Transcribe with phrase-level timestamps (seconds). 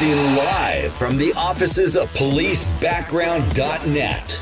[0.00, 4.40] Broadcasting live from the offices of policebackground.net.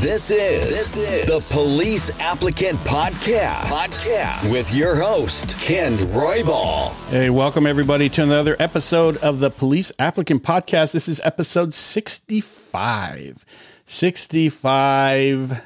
[0.00, 6.94] This is, this is the Police Applicant Podcast, Podcast with your host, Ken Roybal.
[7.10, 10.92] Hey, welcome everybody to another episode of the Police Applicant Podcast.
[10.92, 13.44] This is episode 65.
[13.84, 15.62] 65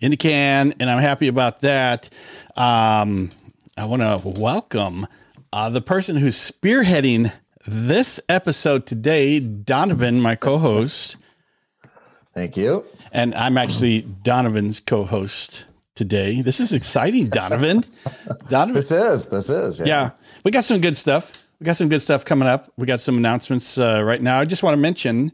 [0.00, 2.10] in the can, and I'm happy about that.
[2.56, 3.30] Um,
[3.78, 5.06] I want to welcome
[5.50, 7.32] uh, the person who's spearheading
[7.66, 11.16] this episode today, Donovan, my co host.
[12.34, 12.84] Thank you.
[13.12, 16.42] And I'm actually Donovan's co host today.
[16.42, 17.84] This is exciting, Donovan.
[18.48, 18.74] Donovan.
[18.74, 19.78] This is, this is.
[19.80, 19.86] Yeah.
[19.86, 20.10] yeah.
[20.44, 21.46] We got some good stuff.
[21.60, 22.72] We got some good stuff coming up.
[22.76, 24.40] We got some announcements uh, right now.
[24.40, 25.30] I just want to mention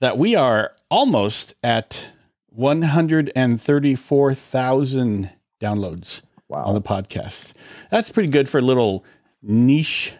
[0.00, 2.08] that we are almost at
[2.50, 5.30] 134,000
[5.60, 6.64] downloads wow.
[6.64, 7.52] on the podcast.
[7.90, 9.04] That's pretty good for a little
[9.42, 10.14] niche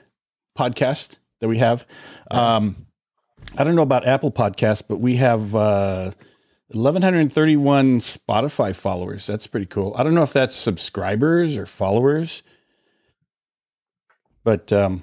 [0.58, 1.86] podcast that we have.
[2.30, 2.86] Um,
[3.56, 6.12] I don't know about Apple Podcasts, but we have uh,
[6.68, 9.26] 1,131 Spotify followers.
[9.26, 9.92] That's pretty cool.
[9.96, 12.42] I don't know if that's subscribers or followers,
[14.44, 15.02] but um,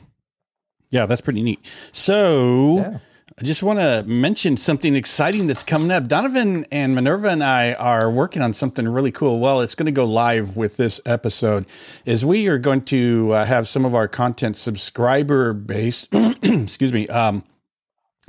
[0.90, 1.66] yeah, that's pretty neat.
[1.92, 2.78] So.
[2.78, 2.98] Yeah.
[3.40, 6.08] I just want to mention something exciting that's coming up.
[6.08, 9.38] Donovan and Minerva and I are working on something really cool.
[9.38, 11.68] Well, it's going to go live with this episode.
[12.04, 16.10] Is we are going to uh, have some of our content subscriber based.
[16.42, 17.06] excuse me.
[17.10, 17.44] Um,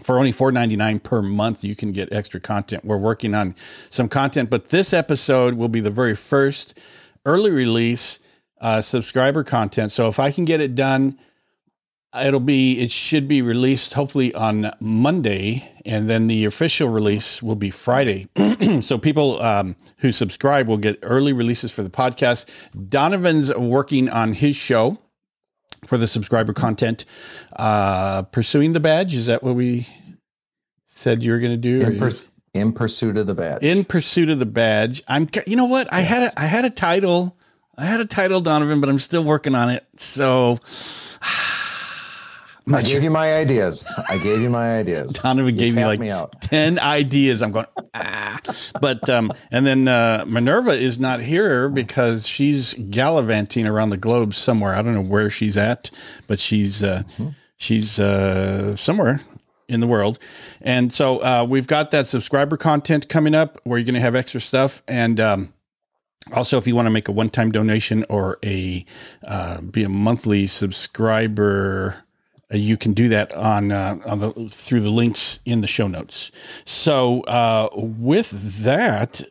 [0.03, 2.85] for only $4.99 per month, you can get extra content.
[2.85, 3.55] We're working on
[3.89, 6.79] some content, but this episode will be the very first
[7.25, 8.19] early release
[8.61, 9.91] uh, subscriber content.
[9.91, 11.19] So if I can get it done
[12.17, 17.55] It'll be, it should be released hopefully on Monday, and then the official release will
[17.55, 18.29] be Friday.
[18.81, 22.47] so people um, who subscribe will get early releases for the podcast.
[22.89, 24.99] Donovan's working on his show
[25.87, 27.05] for the subscriber content.
[27.55, 29.87] Uh, pursuing the badge, is that what we
[30.87, 31.83] said you were going to do?
[31.83, 32.19] In, pur-
[32.55, 33.63] in, pursuit of the badge.
[33.63, 35.03] In pursuit of the badge.
[35.09, 35.93] I'm, you know what?
[35.93, 37.37] I had a, I had a title.
[37.77, 39.87] I had a title, Donovan, but I'm still working on it.
[39.99, 40.59] So.
[42.75, 43.93] I gave you my ideas.
[44.09, 45.13] I gave you my ideas.
[45.23, 47.43] Donovan you gave me like me 10 ideas.
[47.43, 48.39] I'm going, ah.
[48.81, 54.35] But, um, and then uh, Minerva is not here because she's gallivanting around the globe
[54.35, 54.75] somewhere.
[54.75, 55.91] I don't know where she's at,
[56.27, 57.29] but she's, uh, mm-hmm.
[57.57, 59.21] she's uh, somewhere
[59.69, 60.19] in the world.
[60.61, 64.15] And so uh, we've got that subscriber content coming up where you're going to have
[64.15, 64.83] extra stuff.
[64.89, 65.53] And, um,
[66.33, 68.85] also, if you want to make a one-time donation or a
[69.27, 72.05] uh, be a monthly subscriber,
[72.51, 76.31] you can do that on, uh, on the, through the links in the show notes.
[76.65, 79.23] So, uh, with that,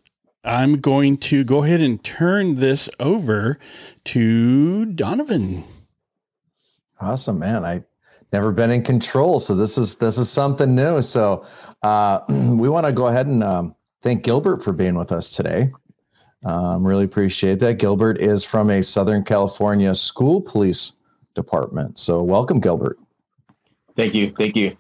[0.44, 3.60] I'm going to go ahead and turn this over
[4.06, 5.64] to Donovan.
[7.00, 7.66] Awesome, man.
[7.66, 7.84] I
[8.32, 11.02] never been in control, so this is this is something new.
[11.02, 11.46] So,
[11.84, 15.72] uh, we want to go ahead and um, thank Gilbert for being with us today.
[16.46, 17.80] Um, really appreciate that.
[17.80, 20.94] Gilbert is from a Southern California school police
[21.36, 22.00] department.
[22.00, 22.98] So, welcome, Gilbert.
[23.98, 24.34] Thank you.
[24.38, 24.78] Thank you.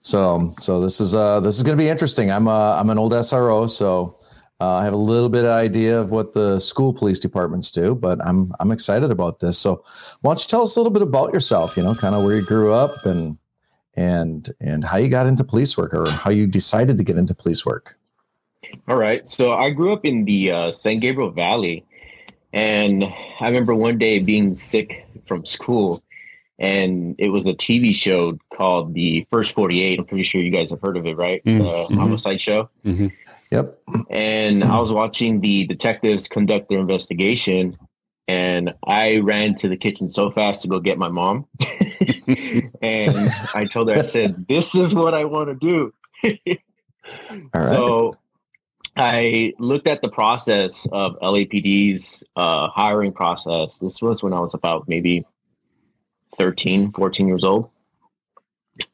[0.00, 2.32] So, so this is uh this is going to be interesting.
[2.32, 4.18] I'm uh I'm an old SRO, so
[4.62, 7.94] uh, I have a little bit of idea of what the school police departments do,
[7.94, 9.58] but I'm I'm excited about this.
[9.58, 9.84] So,
[10.20, 11.76] why don't you tell us a little bit about yourself?
[11.76, 13.36] You know, kind of where you grew up and
[13.94, 17.34] and and how you got into police work, or how you decided to get into
[17.34, 17.98] police work.
[18.88, 19.28] All right.
[19.28, 21.84] So I grew up in the uh, San Gabriel Valley,
[22.52, 23.04] and
[23.40, 26.02] I remember one day being sick from school,
[26.62, 29.98] and it was a TV show called The First 48.
[29.98, 31.44] I'm pretty sure you guys have heard of it, right?
[31.44, 31.92] Mm-hmm.
[31.92, 32.70] The homicide show.
[32.86, 33.08] Mm-hmm.
[33.50, 33.78] Yep.
[34.08, 37.76] And I was watching the detectives conduct their investigation,
[38.28, 41.46] and I ran to the kitchen so fast to go get my mom.
[42.80, 45.92] and I told her, I said, This is what I want to do.
[47.54, 48.16] So
[48.96, 53.76] I looked at the process of LAPD's uh, hiring process.
[53.78, 55.26] This was when I was about maybe
[56.38, 57.68] 13, 14 years old.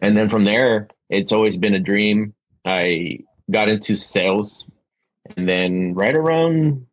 [0.00, 2.34] And then from there, it's always been a dream.
[2.64, 3.20] I
[3.50, 4.64] got into sales.
[5.36, 6.86] And then right around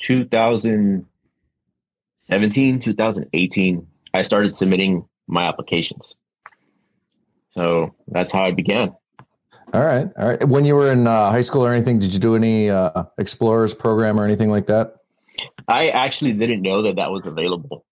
[0.00, 6.14] 2017, 2018, I started submitting my applications.
[7.50, 8.94] So that's how I began.
[9.72, 10.08] All right.
[10.18, 10.46] All right.
[10.46, 13.74] When you were in uh, high school or anything, did you do any uh, explorers
[13.74, 14.95] program or anything like that?
[15.68, 17.84] I actually didn't know that that was available.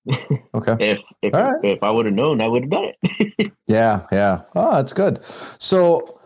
[0.54, 0.76] Okay.
[0.80, 1.56] if if right.
[1.62, 3.52] if I would have known, I would have done it.
[3.66, 4.42] yeah, yeah.
[4.54, 5.20] Oh, that's good.
[5.58, 6.20] So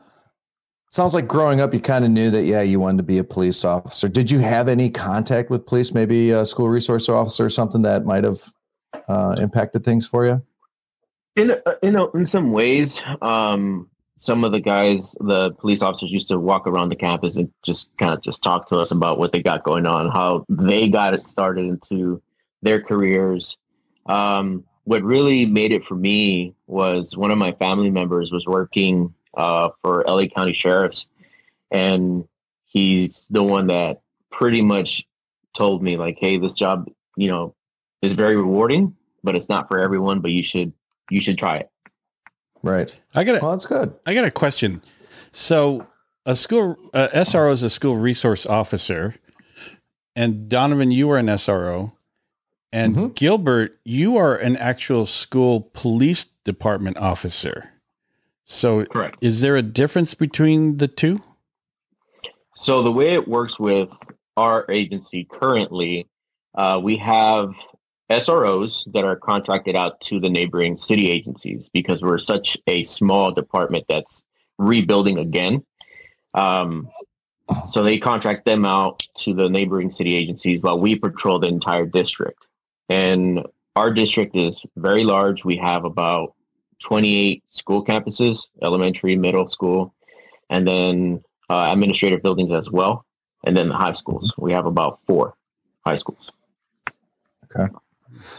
[0.91, 2.45] sounds like growing up, you kind of knew that.
[2.45, 4.09] Yeah, you wanted to be a police officer.
[4.09, 5.93] Did you have any contact with police?
[5.93, 8.53] Maybe a school resource officer or something that might have
[9.09, 10.43] uh, impacted things for you.
[11.37, 13.89] In in in some ways, um,
[14.19, 17.89] some of the guys, the police officers, used to walk around the campus and just
[17.99, 21.15] kind of just talk to us about what they got going on, how they got
[21.15, 22.21] it started into
[22.61, 23.57] their careers.
[24.07, 29.15] Um, what really made it for me was one of my family members was working
[29.37, 31.07] uh, for LA County Sheriff's,
[31.71, 32.27] and
[32.65, 34.01] he's the one that
[34.33, 35.07] pretty much
[35.57, 37.55] told me like, "Hey, this job, you know,
[38.03, 40.21] is very rewarding, but it's not for everyone.
[40.21, 40.73] But you should
[41.11, 41.71] you should try it."
[42.63, 42.99] Right.
[43.15, 43.43] I got it.
[43.43, 43.95] Well, that's good.
[44.07, 44.83] I got a question.
[45.33, 45.87] So,
[46.27, 49.15] a school uh, SRO is a school resource officer,
[50.17, 51.93] and Donovan, you are an SRO,
[52.73, 53.15] and Mhm.
[53.15, 57.73] Gilbert, you are an actual school police department officer.
[58.45, 59.17] So, Correct.
[59.21, 61.23] is there a difference between the two?
[62.55, 63.89] So the way it works with
[64.37, 66.09] our agency currently,
[66.55, 67.51] uh, we have
[68.11, 73.33] SROs that are contracted out to the neighboring city agencies because we're such a small
[73.33, 74.23] department that's
[74.57, 75.65] rebuilding again.
[76.35, 76.89] Um,
[77.65, 81.87] so they contract them out to the neighboring city agencies while we patrol the entire
[81.87, 82.47] district.
[82.89, 83.47] And
[83.77, 85.45] our district is very large.
[85.45, 86.35] We have about
[86.83, 89.95] 28 school campuses, elementary, middle school,
[90.51, 93.05] and then uh, administrative buildings as well,
[93.45, 94.33] and then the high schools.
[94.39, 95.35] We have about four
[95.85, 96.31] high schools.
[97.45, 97.73] Okay.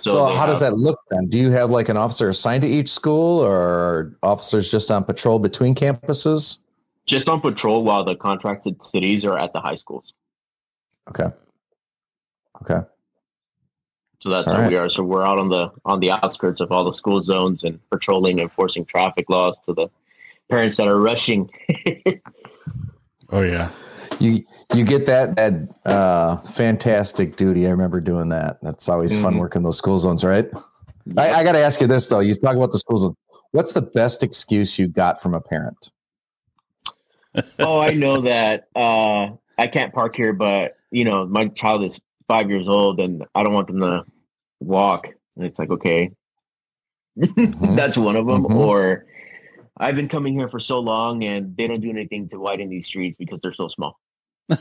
[0.02, 1.28] So, they how does that look then?
[1.28, 5.40] Do you have like an officer assigned to each school or officers just on patrol
[5.40, 6.58] between campuses?
[7.06, 10.14] Just on patrol while the contracted cities are at the high schools.
[11.10, 11.28] Okay.
[12.62, 12.82] Okay.
[14.22, 14.70] So that's All how right.
[14.70, 14.90] we are.
[14.90, 18.40] So we're out on the on the outskirts of all the school zones and patrolling,
[18.40, 19.88] enforcing traffic laws to the
[20.50, 21.50] parents that are rushing.
[23.32, 23.70] Oh yeah.
[24.20, 25.54] You you get that that
[25.86, 27.68] uh fantastic duty.
[27.68, 28.58] I remember doing that.
[28.62, 29.40] That's always fun Mhm.
[29.40, 30.50] working those school zones, right?
[31.18, 32.20] I, I gotta ask you this though.
[32.20, 33.16] You talk about the school zone.
[33.52, 35.92] What's the best excuse you got from a parent?
[37.60, 42.00] oh, I know that uh, I can't park here, but you know my child is
[42.28, 44.06] five years old and I don't want them to
[44.60, 45.08] walk.
[45.36, 46.12] And it's like okay,
[47.18, 47.76] Mhm.
[47.76, 48.44] that's one of them.
[48.44, 48.56] Mhm.
[48.56, 49.06] Or
[49.80, 52.86] I've been coming here for so long and they don't do anything to widen these
[52.86, 54.00] streets because they're so small.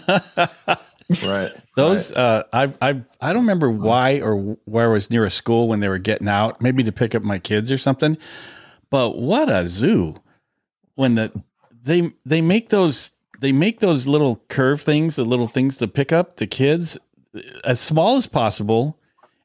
[1.23, 1.53] Right.
[1.75, 4.37] Those uh, I I I don't remember why or
[4.67, 7.23] where I was near a school when they were getting out, maybe to pick up
[7.23, 8.19] my kids or something.
[8.91, 10.17] But what a zoo!
[10.97, 11.33] When the
[11.83, 16.13] they they make those they make those little curve things, the little things to pick
[16.13, 16.99] up the kids
[17.65, 18.98] as small as possible,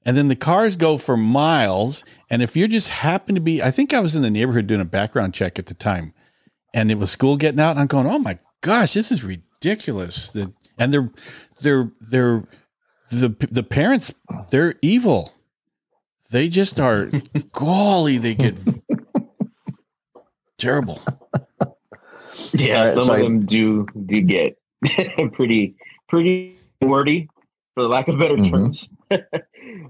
[0.05, 2.03] and then the cars go for miles.
[2.29, 4.81] And if you just happen to be, I think I was in the neighborhood doing
[4.81, 6.13] a background check at the time,
[6.73, 7.71] and it was school getting out.
[7.71, 10.31] And I'm going, oh my gosh, this is ridiculous.
[10.33, 11.11] The, and they're
[11.61, 12.43] they're they're
[13.11, 14.13] the the parents
[14.49, 15.33] they're evil.
[16.31, 17.11] They just are
[17.51, 18.57] golly, they get
[20.57, 20.99] terrible.
[22.53, 24.57] Yeah, All right, some so of I- them do do get
[25.33, 25.75] pretty
[26.09, 27.29] pretty wordy,
[27.75, 28.49] for the lack of better Mhm.
[28.51, 28.89] terms.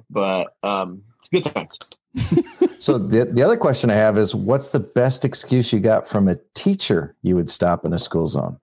[0.10, 1.78] but um, it's good times.
[2.84, 6.28] So the the other question I have is, what's the best excuse you got from
[6.28, 8.60] a teacher you would stop in a school zone?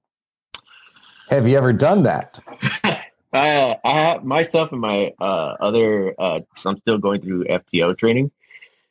[1.30, 2.38] Have you ever done that?
[2.84, 3.00] I,
[3.32, 6.14] uh, I have myself and my uh, other.
[6.18, 8.30] Uh, I'm still going through FTO training.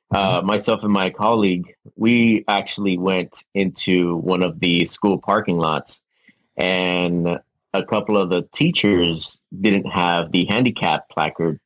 [0.10, 6.00] Uh, myself and my colleague, we actually went into one of the school parking lots,
[6.58, 7.40] and
[7.76, 11.60] a couple of the teachers didn't have the handicap placard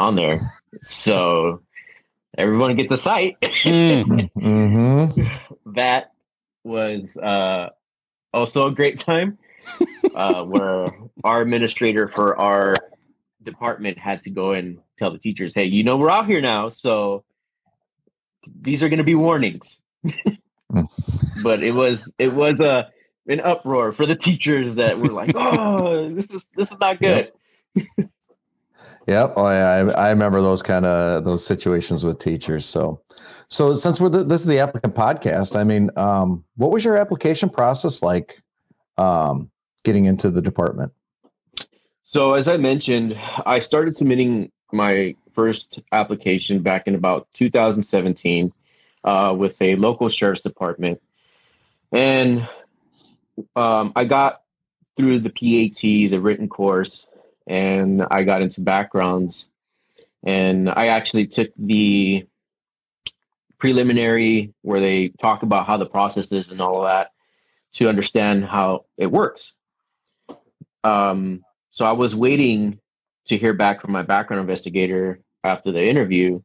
[0.00, 0.52] on there,
[0.82, 1.60] so
[2.36, 3.40] everyone gets a sight.
[3.40, 4.30] Mm.
[4.40, 5.72] Mm-hmm.
[5.74, 6.12] that
[6.64, 7.68] was uh,
[8.32, 9.38] also a great time
[10.14, 10.88] uh, where
[11.24, 12.74] our administrator for our
[13.42, 16.70] department had to go and tell the teachers, "Hey, you know we're out here now,
[16.70, 17.24] so
[18.60, 19.78] these are going to be warnings."
[21.42, 22.90] but it was it was a
[23.28, 27.32] an uproar for the teachers that were like, "Oh, this is this is not good."
[27.74, 27.86] Yep.
[29.08, 29.92] Oh, yeah.
[29.94, 32.64] I, I remember those kind of those situations with teachers.
[32.64, 33.02] So,
[33.48, 36.96] so since we're the, this is the applicant podcast, I mean, um, what was your
[36.96, 38.42] application process like,
[38.98, 39.50] um,
[39.82, 40.92] getting into the department?
[42.04, 48.52] So, as I mentioned, I started submitting my first application back in about 2017
[49.04, 51.00] uh, with a local sheriff's department.
[51.92, 52.48] And
[53.56, 54.42] um, I got
[54.96, 57.06] through the PAT, the written course,
[57.50, 59.46] and I got into backgrounds.
[60.22, 62.24] And I actually took the
[63.58, 67.10] preliminary where they talk about how the process is and all of that
[67.72, 69.52] to understand how it works.
[70.84, 72.78] Um, so I was waiting
[73.26, 76.40] to hear back from my background investigator after the interview,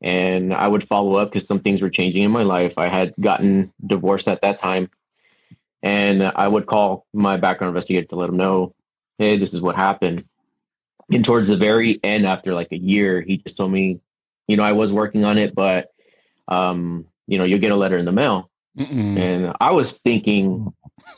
[0.00, 2.74] and I would follow up because some things were changing in my life.
[2.76, 4.90] I had gotten divorced at that time,
[5.82, 8.74] and I would call my background investigator to let him know,
[9.18, 10.24] "Hey, this is what happened."
[11.12, 14.00] And towards the very end, after like a year, he just told me,
[14.46, 15.92] "You know, I was working on it, but
[16.48, 19.18] um, you know, you'll get a letter in the mail." Mm-mm.
[19.18, 20.72] And I was thinking,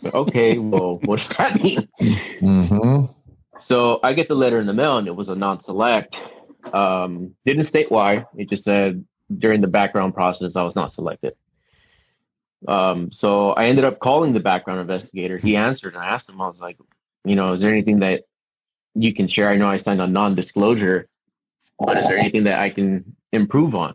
[0.05, 1.89] okay, well, what does that mean?
[2.01, 3.13] Mm-hmm.
[3.61, 6.17] So I get the letter in the mail, and it was a non-select.
[6.73, 8.27] Um, didn't state why.
[8.37, 9.05] It just said
[9.39, 11.35] during the background process I was not selected.
[12.69, 15.39] Um, so I ended up calling the background investigator.
[15.39, 16.79] He answered, and I asked him, I was like,
[17.25, 18.25] you know, is there anything that
[18.95, 19.49] you can share?
[19.49, 21.09] I know I signed a non-disclosure,
[21.79, 23.95] but is there anything that I can improve on?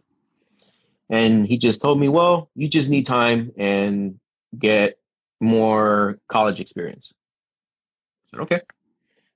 [1.09, 4.19] And he just told me, well, you just need time and
[4.57, 4.97] get
[5.39, 7.13] more college experience.
[7.13, 8.61] I said, okay.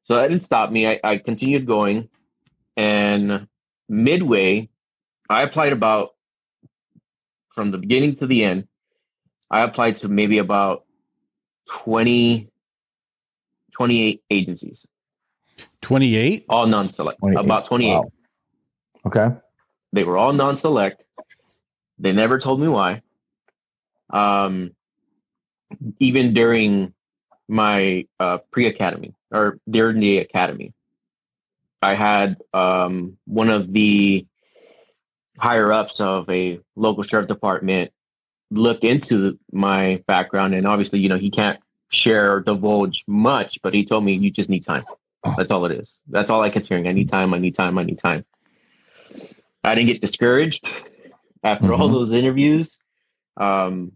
[0.03, 0.87] So that didn't stop me.
[0.87, 2.09] I, I continued going.
[2.75, 3.47] And
[3.87, 4.69] midway,
[5.29, 6.15] I applied about
[7.53, 8.67] from the beginning to the end.
[9.49, 10.85] I applied to maybe about
[11.69, 12.49] 20,
[13.73, 14.85] 28 agencies,
[15.81, 16.45] 28?
[16.49, 17.39] all non select, 28.
[17.39, 17.93] about 28.
[17.93, 18.11] Wow.
[19.05, 19.27] Okay.
[19.93, 21.03] They were all non select.
[21.99, 23.01] They never told me why.
[24.09, 24.71] Um,
[25.99, 26.93] even during
[27.47, 30.73] my uh, pre academy or during the academy,
[31.81, 34.25] I had um, one of the
[35.37, 37.91] higher ups of a local sheriff department
[38.51, 40.53] look into my background.
[40.53, 44.29] And obviously, you know, he can't share or divulge much, but he told me, you
[44.29, 44.83] just need time.
[45.37, 45.99] That's all it is.
[46.07, 46.87] That's all I kept hearing.
[46.87, 47.33] I need time.
[47.33, 47.77] I need time.
[47.77, 48.25] I need time.
[49.63, 50.67] I didn't get discouraged
[51.43, 51.93] after all Mhm.
[51.93, 52.77] those interviews.
[53.37, 53.93] Um,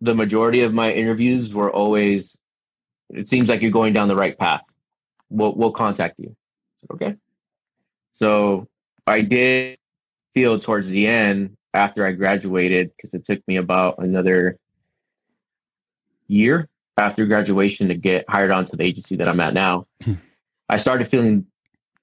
[0.00, 2.36] the majority of my interviews were always,
[3.08, 4.62] it seems like you're going down the right path.
[5.30, 6.36] We'll, we'll contact you.
[6.92, 7.16] Okay.
[8.12, 8.68] So
[9.06, 9.78] I did
[10.34, 14.58] feel towards the end after I graduated, because it took me about another
[16.28, 19.86] year after graduation to get hired onto the agency that I'm at now.
[20.68, 21.46] I started feeling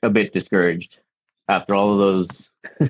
[0.03, 0.99] a bit discouraged
[1.47, 2.49] after all of those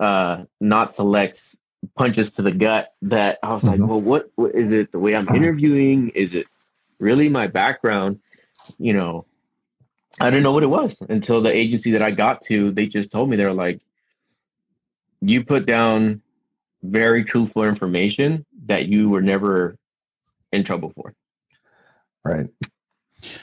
[0.00, 1.56] uh, not selects
[1.96, 3.88] punches to the gut that I was like, Mhm.
[3.88, 6.10] well, what, what is it the way I'm interviewing?
[6.10, 6.46] Is it
[6.98, 8.20] really my background?
[8.78, 9.26] You know,
[10.20, 13.10] I didn't know what it was until the agency that I got to, they just
[13.10, 13.80] told me they're like,
[15.20, 16.22] you put down
[16.82, 19.76] very truthful information that you were never
[20.52, 21.14] in trouble for.
[22.24, 22.46] Right.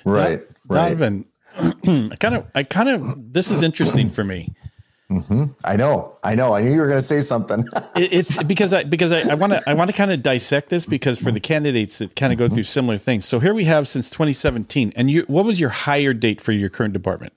[0.03, 0.41] Right.
[0.67, 0.89] Right.
[0.89, 1.25] Donovan,
[1.57, 4.53] I kind of, I kind of, this is interesting for me.
[5.09, 6.17] hmm I know.
[6.23, 6.53] I know.
[6.53, 7.67] I knew you were going to say something.
[7.95, 10.85] It- It's because I because I want to I want to kind of dissect this
[10.87, 13.25] because for the candidates that kind of go through similar things.
[13.25, 16.69] So here we have since 2017, and you what was your hire date for your
[16.69, 17.33] current department?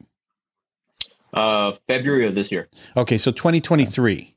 [1.34, 2.66] Uh, February of this year.
[2.96, 4.34] Okay, so 2023.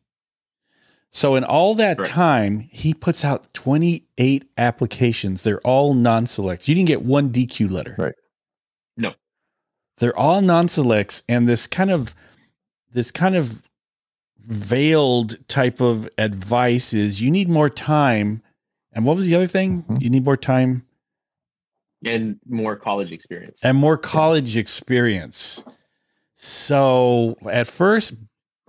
[1.11, 2.11] So in all that Correct.
[2.11, 5.43] time, he puts out 28 applications.
[5.43, 6.67] They're all non-select.
[6.67, 7.95] You didn't get one DQ letter.
[7.97, 8.13] Right.
[9.99, 10.05] No.
[10.05, 12.15] They're all non-selects and this kind of
[12.91, 13.63] this kind of
[14.45, 18.41] veiled type of advice is you need more time.
[18.93, 19.83] And what was the other thing?
[19.83, 20.01] Mhm.
[20.01, 20.85] You need more time
[22.05, 23.59] and more college experience.
[23.61, 25.63] and more college experience.
[26.35, 28.15] So at first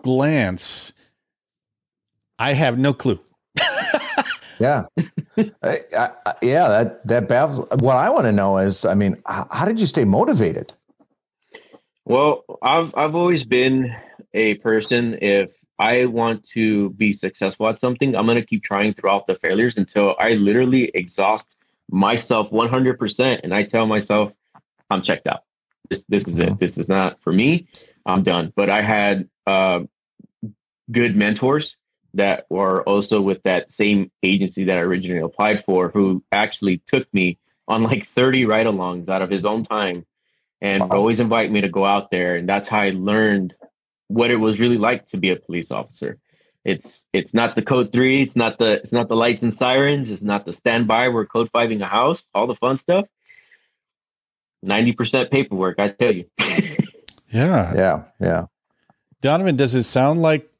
[0.02, 0.92] glance,
[2.38, 3.20] I have no clue.
[4.58, 4.84] Yeah.
[5.38, 7.66] I, I, I- yeah, that that baffles.
[7.78, 10.75] What I want to know is, I mean, how, how did you stay motivated?
[12.11, 13.95] Well, I've I've always been
[14.35, 19.29] a person if I want to be successful at something, I'm gonna keep trying throughout
[19.29, 21.55] the failures until I literally exhaust
[21.88, 24.33] myself 100%, and I tell myself
[24.90, 25.45] I'm checked out.
[25.88, 26.59] This this is it.
[26.59, 27.69] This is not for me.
[28.05, 28.52] I'm done.
[28.57, 29.83] But I had uh,
[30.90, 31.76] good mentors
[32.14, 37.07] that were also with that same agency that I originally applied for, who actually took
[37.14, 37.38] me
[37.69, 40.05] on like 30 ride-alongs out of his own time
[40.62, 40.88] and Wow.
[40.99, 43.55] always invite me to go out there and that's how i learned
[44.09, 46.19] what it was really like to be a police officer
[46.64, 50.11] it's it's not the code three it's not the it's not the lights and sirens
[50.11, 53.07] it's not the standby we're code fiving a house all the fun stuff
[54.64, 56.25] 90% paperwork i tell you
[57.33, 57.73] Yeah.
[57.76, 58.47] Yeah, yeah.
[59.21, 60.50] Donovan, does it sound like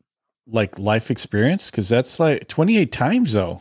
[0.47, 1.69] like life experience?
[1.69, 3.61] Because that's like 28 times though.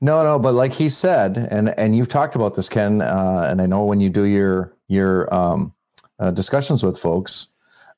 [0.00, 3.60] No, no, but like he said, and and you've talked about this, Ken, uh, and
[3.60, 5.72] I know when you do your your um,
[6.18, 7.48] uh, discussions with folks,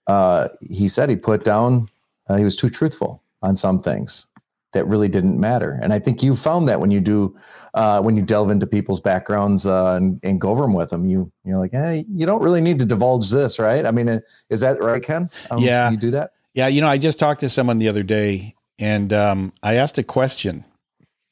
[0.07, 1.89] uh, he said he put down
[2.29, 4.27] uh, he was too truthful on some things
[4.73, 7.37] that really didn't matter, and I think you found that when you do
[7.75, 11.09] uh, when you delve into people's backgrounds uh, and and go over them with them,
[11.09, 13.85] you you're like, hey, you don't really need to divulge this, right?
[13.85, 15.29] I mean, uh, is that right, Ken?
[15.51, 15.91] Um, Yeah.
[15.91, 16.33] you do that.
[16.55, 19.99] Yeah, you know, I just talked to someone the other day, and um, I asked
[19.99, 20.65] a question.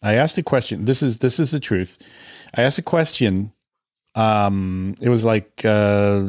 [0.03, 0.85] I asked a question.
[0.85, 1.99] This is this is the truth.
[2.57, 3.53] I asked a question.
[4.15, 6.25] Um, it was like, uh,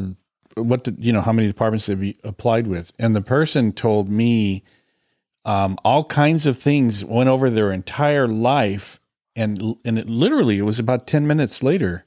[0.56, 2.92] what the, you know, how many departments have you applied with?
[3.00, 4.64] And the person told me
[5.46, 9.00] um, all kinds of things went over their entire life,
[9.36, 12.06] and and it literally it was about ten minutes later,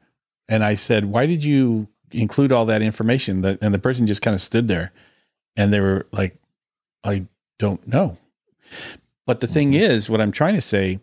[0.48, 4.22] and I said, "Why did you include all that information?" That and the person just
[4.22, 4.92] kind of stood there,
[5.56, 6.36] and they were like,
[7.04, 7.26] "I
[7.58, 8.18] don't know."
[9.26, 11.00] But the thing is, what I'm trying to say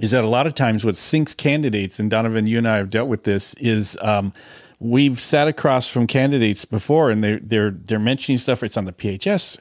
[0.00, 2.88] is that a lot of times what sinks candidates, and Donovan, you and I have
[2.88, 4.32] dealt with this, is um,
[4.78, 8.62] we've sat across from candidates before, and they're they're they're mentioning stuff.
[8.62, 9.58] It's on the PHS,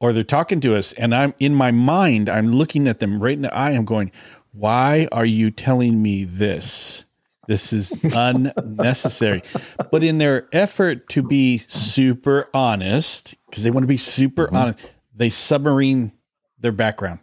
[0.00, 3.32] or they're talking to us, and I'm in my mind, I'm looking at them right
[3.32, 3.70] in the eye.
[3.70, 4.12] I'm going,
[4.52, 7.06] "Why are you telling me this?
[7.48, 9.42] This is unnecessary."
[9.90, 14.56] but in their effort to be super honest, because they want to be super mm-hmm.
[14.56, 16.12] honest, they submarine
[16.58, 17.20] their background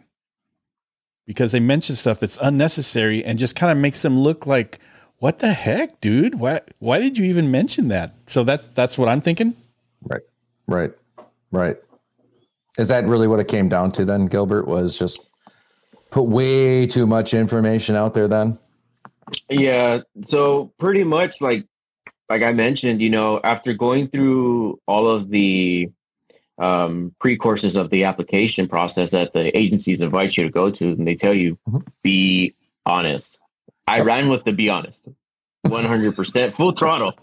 [1.32, 4.78] because they mention stuff that's unnecessary and just kind of makes them look like
[5.16, 6.34] what the heck, dude?
[6.34, 8.14] Why why did you even mention that?
[8.26, 9.54] So that's that's what I'm thinking.
[10.10, 10.20] Right.
[10.66, 10.90] Right.
[11.50, 11.76] Right.
[12.76, 14.68] Is that really what it came down to then, Gilbert?
[14.68, 15.26] Was just
[16.10, 18.58] put way too much information out there then?
[19.48, 20.00] Yeah.
[20.26, 21.64] So pretty much like
[22.28, 25.90] like I mentioned, you know, after going through all of the
[26.58, 31.06] um, pre-courses of the application process that the agencies invite you to go to, and
[31.06, 31.78] they tell you, mm-hmm.
[32.02, 32.54] be
[32.86, 33.38] honest.
[33.86, 35.02] I ran with the be honest,
[35.66, 37.14] 100% full throttle.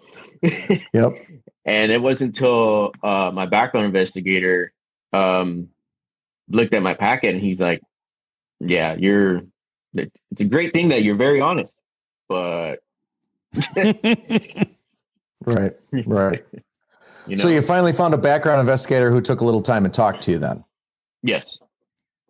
[0.42, 1.14] yep.
[1.66, 4.74] And it wasn't until uh, my background investigator
[5.14, 5.68] um,
[6.50, 7.82] looked at my packet and he's like,
[8.60, 9.44] yeah, you're,
[9.94, 11.78] it's a great thing that you're very honest,
[12.28, 12.78] but.
[15.46, 15.74] right.
[15.92, 16.46] Right.
[17.30, 17.44] You know?
[17.44, 20.32] So you finally found a background investigator who took a little time and talked to
[20.32, 20.64] you then.
[21.22, 21.60] Yes.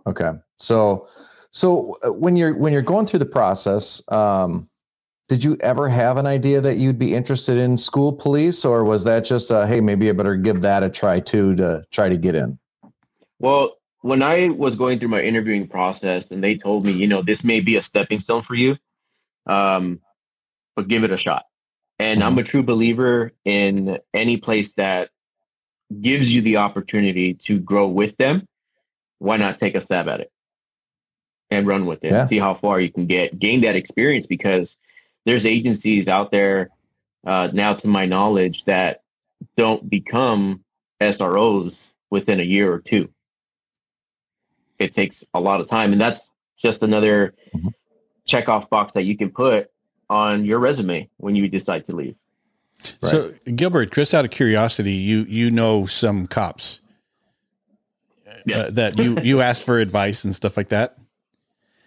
[0.06, 0.32] Okay.
[0.58, 1.08] So,
[1.52, 4.70] so uh, when you're when you're going through the process, um,
[5.30, 9.04] did you ever have an idea that you'd be interested in school police, or was
[9.06, 12.18] that just a hey, maybe I better give that a try too to try to
[12.18, 12.60] get in?
[13.40, 17.22] Well, when I was going through my interviewing process, and they told me, you know,
[17.22, 18.78] this may be a stepping stone for you,
[19.46, 20.00] um,
[20.76, 21.46] but give it a shot.
[22.00, 22.28] And mm-hmm.
[22.28, 25.10] I'm a true believer in any place that
[26.02, 28.48] gives you the opportunity to grow with them.
[29.20, 30.32] Why not take a stab at it
[31.52, 32.12] and run with it?
[32.12, 32.26] Yeah.
[32.26, 34.78] See how far you can get, gain that experience because
[35.26, 36.70] there's agencies out there
[37.26, 39.02] uh, now, to my knowledge, that
[39.58, 40.64] don't become
[41.02, 41.76] SROs
[42.10, 43.10] within a year or two.
[44.78, 47.70] It takes a lot of time, and that's just another mm-hmm.
[48.26, 49.70] check off box that you can put
[50.10, 52.16] on your resume when you decide to leave.
[53.02, 53.10] Right.
[53.12, 56.82] So, Gilbert, just out of curiosity, you you know some cops
[58.46, 58.68] yes.
[58.68, 60.98] uh, that you you asked for advice and stuff like that.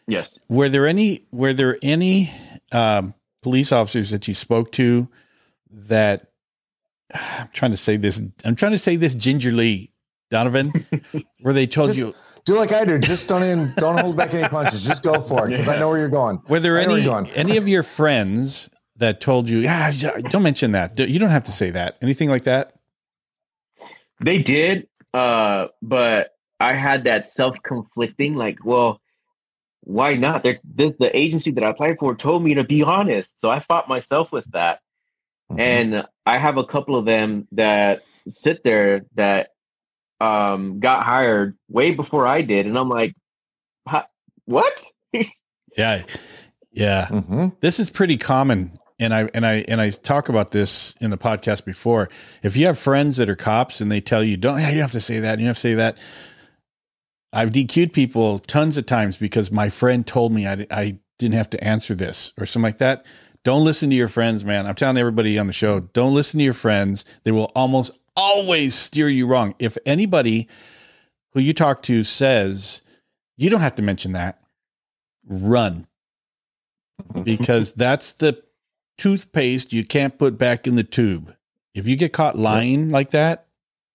[0.06, 0.38] Yes.
[0.48, 2.32] Were there any Were there any
[2.72, 5.08] um, police officers that you spoke to
[5.70, 6.30] that
[7.14, 8.20] I'm trying to say this?
[8.44, 9.92] I'm trying to say this gingerly,
[10.30, 10.86] Donovan,
[11.40, 12.98] where they told just, you do like I do.
[12.98, 14.84] Just don't even don't hold back any punches.
[14.84, 16.40] Just go for it because I know where you're going.
[16.48, 19.90] Were there any any of your friends that told you, yeah,
[20.30, 20.98] don't mention that.
[20.98, 21.98] You don't have to say that.
[22.02, 22.74] Anything like that?
[24.20, 28.36] They did, uh, but I had that self conflicting.
[28.36, 29.00] Like, well,
[29.80, 30.44] why not?
[30.44, 33.60] There's this the agency that I applied for told me to be honest, so I
[33.60, 34.80] fought myself with that.
[35.50, 35.60] Mm-hmm.
[35.60, 39.50] And I have a couple of them that sit there that
[40.22, 43.14] um, got hired way before I did, and I'm like,
[44.44, 44.84] what?
[45.76, 46.02] yeah,
[46.70, 47.06] yeah.
[47.10, 47.48] Mm-hmm.
[47.60, 51.18] This is pretty common, and I and I and I talk about this in the
[51.18, 52.08] podcast before.
[52.42, 55.00] If you have friends that are cops and they tell you, "Don't, you have to
[55.00, 55.98] say that," you have to say that.
[57.32, 61.48] I've DQ'd people tons of times because my friend told me I, I didn't have
[61.50, 63.06] to answer this or something like that.
[63.42, 64.66] Don't listen to your friends, man.
[64.66, 67.04] I'm telling everybody on the show, don't listen to your friends.
[67.24, 69.54] They will almost always steer you wrong.
[69.58, 70.48] If anybody
[71.32, 72.82] who you talk to says,
[73.36, 74.42] you don't have to mention that,
[75.26, 75.86] run.
[77.24, 78.40] Because that's the
[78.96, 81.34] toothpaste you can't put back in the tube.
[81.74, 83.46] If you get caught lying like that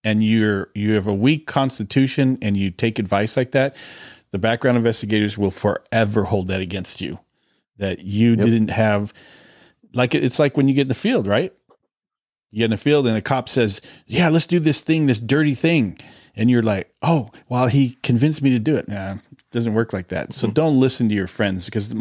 [0.03, 3.77] and you're you have a weak constitution and you take advice like that,
[4.31, 7.19] the background investigators will forever hold that against you.
[7.77, 8.39] That you yep.
[8.39, 9.13] didn't have
[9.93, 11.53] like it's like when you get in the field, right?
[12.51, 15.19] You get in the field and a cop says, "Yeah, let's do this thing, this
[15.19, 15.97] dirty thing,"
[16.35, 19.93] and you're like, "Oh, well, he convinced me to do it." Nah, it doesn't work
[19.93, 20.33] like that.
[20.33, 20.53] So mm-hmm.
[20.53, 21.93] don't listen to your friends because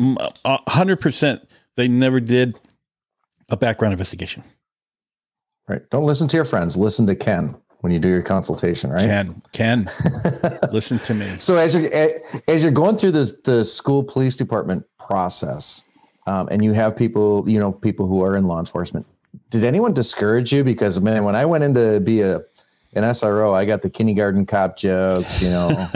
[0.69, 1.43] hundred percent
[1.75, 2.59] they never did
[3.49, 4.45] a background investigation.
[5.69, 5.89] Right.
[5.91, 6.77] Don't listen to your friends.
[6.77, 7.57] Listen to Ken.
[7.81, 9.07] when you do your consultation, right?
[9.07, 9.91] Ken, Ken,
[10.73, 11.37] listen to me.
[11.39, 11.89] So as you're
[12.49, 15.85] as you're going through this the school police department process,
[16.27, 19.07] um, and you have people, you know, people who are in law enforcement,
[19.51, 20.65] did anyone discourage you?
[20.65, 22.43] Because man, when I went in to be a
[22.97, 25.89] an SRO, I got the kindergarten cop jokes, you know,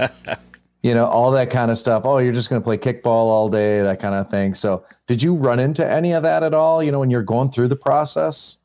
[0.82, 2.04] you know, all that kind of stuff.
[2.04, 4.54] Oh, you're just going to play kickball all day, that kind of thing.
[4.54, 6.82] So, did you run into any of that at all?
[6.82, 8.58] You know, when you're going through the process?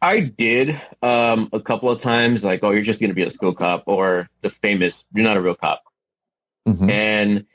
[0.00, 3.30] I did um, a couple of times, like, oh, you're just going to be a
[3.30, 5.82] school cop, or the famous, you're not a real cop.
[6.66, 6.88] Mm-hmm.
[6.88, 7.46] And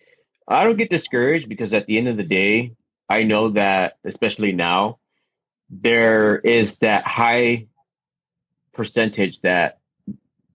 [0.47, 2.73] I don't get discouraged because at the end of the day,
[3.09, 4.99] I know that, especially now,
[5.81, 7.67] there is that high
[8.73, 9.79] percentage that,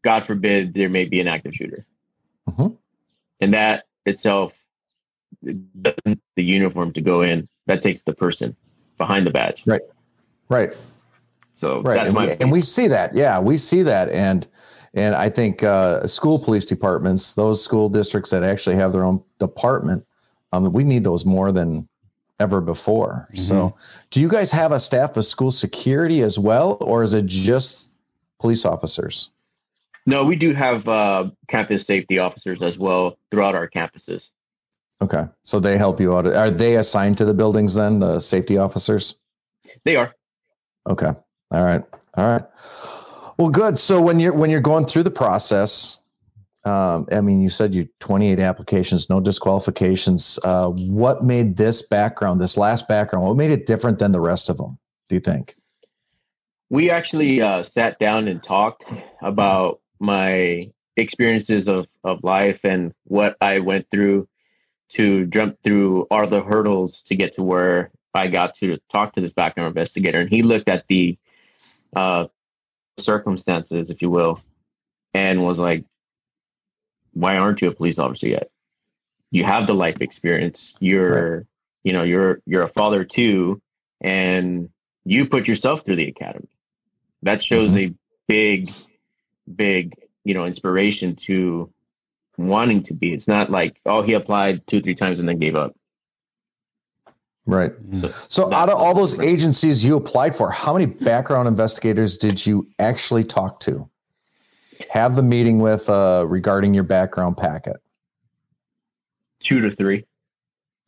[0.02, 1.86] God forbid, there may be an active shooter.
[2.48, 2.74] Mm-hmm.
[3.40, 4.52] And that itself,
[5.42, 8.56] the uniform to go in, that takes the person
[8.96, 9.62] behind the badge.
[9.66, 9.82] Right.
[10.48, 10.80] Right.
[11.54, 13.16] So right, and we, and we, see that.
[13.16, 14.46] Yeah, we see that, and
[14.94, 19.24] and I think uh, school police departments, those school districts that actually have their own
[19.40, 20.06] department,
[20.52, 21.88] um, we need those more than
[22.40, 23.28] ever before.
[23.32, 23.42] Mm-hmm.
[23.42, 23.74] So,
[24.10, 27.90] do you guys have a staff of school security as well, or is it just
[28.38, 29.30] police officers?
[30.06, 34.30] No, we do have uh, campus safety officers as well throughout our campuses.
[35.02, 36.26] Okay, so they help you out.
[36.26, 39.16] Are they assigned to the buildings then, the safety officers?
[39.84, 40.14] They are.
[40.88, 41.12] Okay.
[41.50, 41.84] All right.
[42.14, 42.44] All right.
[43.36, 43.78] Well, good.
[43.78, 45.97] So when you're when you're going through the process,
[46.68, 50.38] um, I mean, you said you 28 applications, no disqualifications.
[50.44, 54.50] Uh, what made this background, this last background, what made it different than the rest
[54.50, 54.78] of them?
[55.08, 55.56] Do you think?
[56.70, 58.84] We actually uh, sat down and talked
[59.22, 64.28] about my experiences of of life and what I went through
[64.90, 69.20] to jump through all the hurdles to get to where I got to talk to
[69.20, 70.20] this background investigator.
[70.20, 71.18] And he looked at the
[71.94, 72.26] uh,
[72.98, 74.42] circumstances, if you will,
[75.14, 75.84] and was like,
[77.12, 78.50] "Why aren't you a police officer yet?
[79.30, 80.72] You have the life experience.
[80.80, 81.46] You're, right.
[81.84, 83.60] you know, you're you're a father too,
[84.00, 84.70] and
[85.04, 86.48] you put yourself through the academy.
[87.22, 87.92] That shows mm-hmm.
[87.92, 87.94] a
[88.28, 88.70] big,
[89.54, 89.94] big,
[90.24, 91.72] you know, inspiration to
[92.36, 93.12] wanting to be.
[93.12, 95.74] It's not like, oh, he applied two, three times and then gave up.
[97.46, 97.72] Right.
[98.00, 102.44] So, so out of all those agencies you applied for, how many background investigators did
[102.44, 103.88] you actually talk to?
[104.90, 107.76] Have the meeting with uh, regarding your background packet?
[109.40, 110.04] Two to three.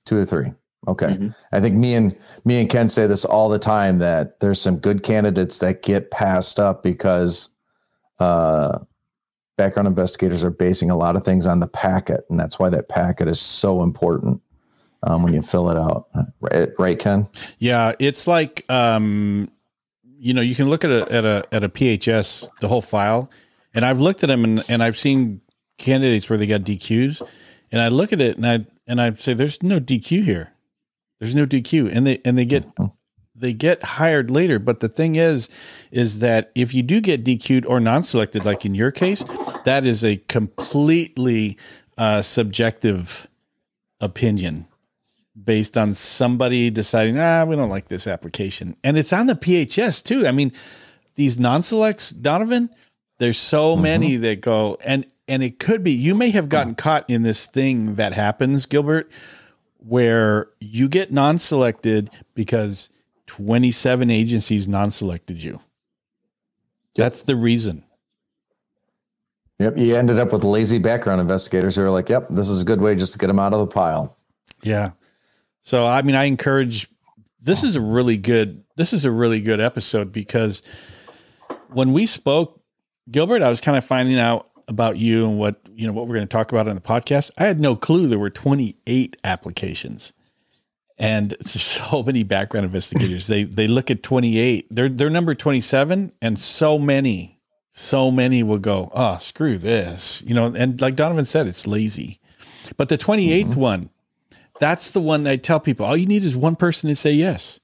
[0.05, 0.53] Two to three.
[0.89, 1.07] Okay.
[1.07, 1.29] Mm-hmm.
[1.53, 4.79] I think me and me and Ken say this all the time that there's some
[4.79, 7.51] good candidates that get passed up because
[8.19, 8.79] uh,
[9.57, 12.89] background investigators are basing a lot of things on the packet, and that's why that
[12.89, 14.41] packet is so important
[15.03, 16.09] um, when you fill it out.
[16.41, 17.29] Right, right, Ken?
[17.59, 19.51] Yeah, it's like um,
[20.19, 23.31] you know you can look at a at a at a PHS the whole file,
[23.75, 25.41] and I've looked at them and, and I've seen
[25.79, 27.27] candidates where they got DQs,
[27.73, 30.53] and I look at it and I and I say there's no DQ here,
[31.19, 32.67] there's no DQ, and they and they get.
[32.75, 32.95] Mm-hmm.
[33.33, 35.49] They get hired later, but the thing is,
[35.91, 39.25] is that if you do get DQ'd or non-selected, like in your case,
[39.65, 41.57] that is a completely
[41.97, 43.29] uh, subjective
[43.99, 44.67] opinion
[45.43, 48.77] based on somebody deciding, ah, we don't like this application.
[48.85, 50.27] And it's on the PHS too.
[50.27, 50.53] I mean,
[51.15, 52.71] these non-selects, Donovan,
[53.21, 53.83] there's so mm-hmm.
[53.83, 57.47] many that go and and it could be you may have gotten caught in this
[57.47, 59.13] thing that happens, Gilbert,
[59.79, 62.89] where you get non-selected because
[63.27, 65.61] 27 agencies non-selected you.
[66.97, 67.85] That's the reason.
[69.61, 72.65] Yep, you ended up with lazy background investigators who are like, "Yep, this is a
[72.65, 74.17] good way just to get them out of the pile."
[74.63, 74.93] Yeah.
[75.61, 76.89] So I mean, I encourage.
[77.43, 78.65] This is a really good.
[78.77, 80.63] This is a really good episode because
[81.69, 82.60] when we spoke,
[83.11, 86.15] Gilbert, I was kind of finding out about you and what you know what we're
[86.15, 87.31] going to talk about on the podcast.
[87.37, 90.13] I had no clue there were 28 applications,
[90.99, 93.27] and so many background investigators.
[93.27, 94.69] they they look at 28.
[94.71, 98.91] They're they're number 27, and so many, so many will go.
[98.95, 100.47] Oh, screw this, you know.
[100.47, 102.21] And like Donovan said, it's lazy.
[102.77, 103.61] But the 28th mm-hmm.
[103.61, 103.91] one,
[104.59, 105.87] that's the one I tell people.
[105.87, 107.59] All you need is one person to say yes.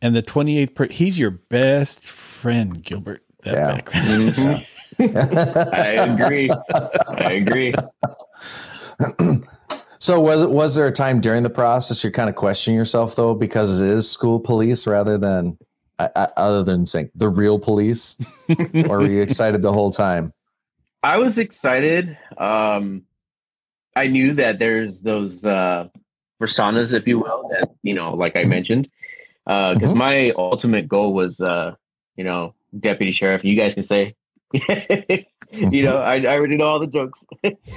[0.00, 3.23] And the 28th, per- he's your best friend, Gilbert.
[3.44, 3.74] That yeah.
[3.76, 4.66] background.
[5.74, 6.50] I agree.
[6.50, 7.74] I agree.
[9.98, 13.34] so was was there a time during the process you're kind of questioning yourself though
[13.34, 15.58] because it is school police rather than
[15.98, 18.16] uh, other than saying the real police,
[18.88, 20.32] or were you excited the whole time?
[21.02, 22.16] I was excited.
[22.38, 23.02] Um,
[23.96, 25.88] I knew that there's those uh,
[26.40, 28.50] personas, if you will, that you know, like I mm-hmm.
[28.50, 28.88] mentioned,
[29.44, 29.98] because uh, mm-hmm.
[29.98, 31.74] my ultimate goal was uh,
[32.16, 33.44] you know, deputy sheriff.
[33.44, 34.14] You guys can say,
[34.52, 37.24] you know, I, I already know all the jokes.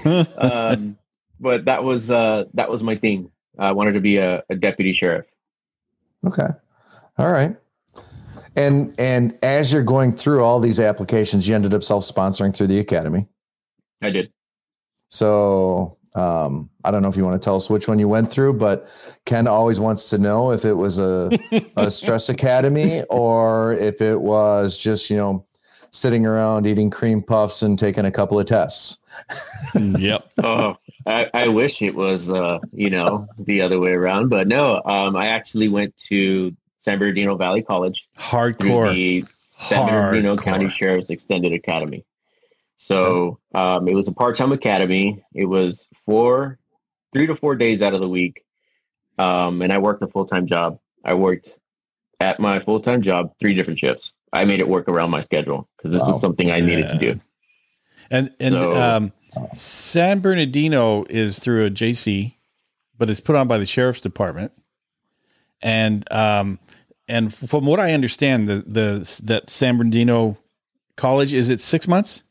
[0.37, 0.97] um,
[1.39, 3.31] but that was uh, that was my thing.
[3.59, 5.25] I wanted to be a, a deputy sheriff.
[6.25, 6.47] Okay.
[7.17, 7.55] All right.
[8.55, 12.79] And and as you're going through all these applications, you ended up self-sponsoring through the
[12.79, 13.27] academy.
[14.01, 14.31] I did.
[15.09, 18.31] So um, I don't know if you want to tell us which one you went
[18.31, 18.89] through, but
[19.25, 21.29] Ken always wants to know if it was a,
[21.77, 25.45] a stress academy or if it was just, you know,
[25.91, 28.99] sitting around eating cream puffs and taking a couple of tests.
[29.75, 30.27] yep.
[30.43, 30.75] Oh,
[31.05, 35.15] I, I wish it was, uh, you know, the other way around, but no, um,
[35.15, 38.07] I actually went to San Bernardino Valley College.
[38.17, 38.91] Hardcore.
[38.91, 39.23] The
[39.59, 42.05] San Bernardino County Sheriff's Extended Academy.
[42.77, 45.23] So um, it was a part-time academy.
[45.33, 46.59] It was four,
[47.13, 48.45] three to four days out of the week,
[49.17, 50.79] um, and I worked a full-time job.
[51.03, 51.49] I worked
[52.19, 54.13] at my full-time job three different shifts.
[54.31, 56.11] I made it work around my schedule because this wow.
[56.11, 57.19] was something I needed to do.
[58.09, 59.13] And and so, um,
[59.53, 62.35] San Bernardino is through a JC,
[62.97, 64.51] but it's put on by the sheriff's department.
[65.61, 66.59] And um,
[67.07, 70.37] and from what I understand, the the that San Bernardino
[70.95, 72.23] college is it six months?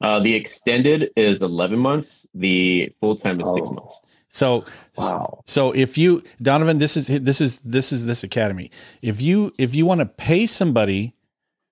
[0.00, 2.26] Uh, the extended is 11 months.
[2.34, 3.54] The full time is oh.
[3.56, 3.94] six months.
[4.28, 4.64] So,
[4.96, 5.42] wow.
[5.46, 8.70] So if you, Donovan, this is, this is, this is this academy.
[9.02, 11.14] If you, if you want to pay somebody,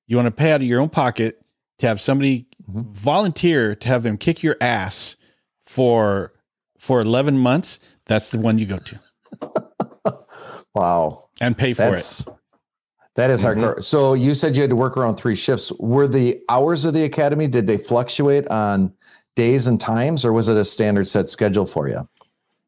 [0.07, 1.41] you want to pay out of your own pocket
[1.79, 2.91] to have somebody mm-hmm.
[2.91, 5.17] volunteer to have them kick your ass
[5.61, 6.33] for,
[6.79, 10.19] for 11 months, that's the one you go to.
[10.75, 11.29] wow.
[11.41, 12.29] And pay for that's, it.
[13.17, 13.61] That is mm-hmm.
[13.61, 13.85] hardcore.
[13.85, 15.73] So you said you had to work around three shifts.
[15.79, 18.93] Were the hours of the academy did they fluctuate on
[19.35, 22.09] days and times, or was it a standard set schedule for you?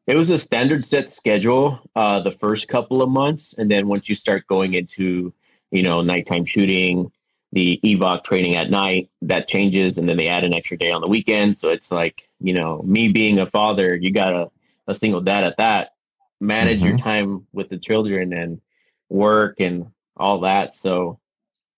[0.07, 4.09] It was a standard set schedule uh, the first couple of months, and then once
[4.09, 5.31] you start going into
[5.71, 7.11] you know nighttime shooting,
[7.51, 11.01] the evoc training at night, that changes, and then they add an extra day on
[11.01, 11.57] the weekend.
[11.57, 14.49] So it's like you know me being a father, you got a,
[14.87, 15.93] a single dad at that.
[16.41, 16.87] Manage mm-hmm.
[16.87, 18.61] your time with the children and
[19.09, 20.73] work and all that.
[20.73, 21.19] So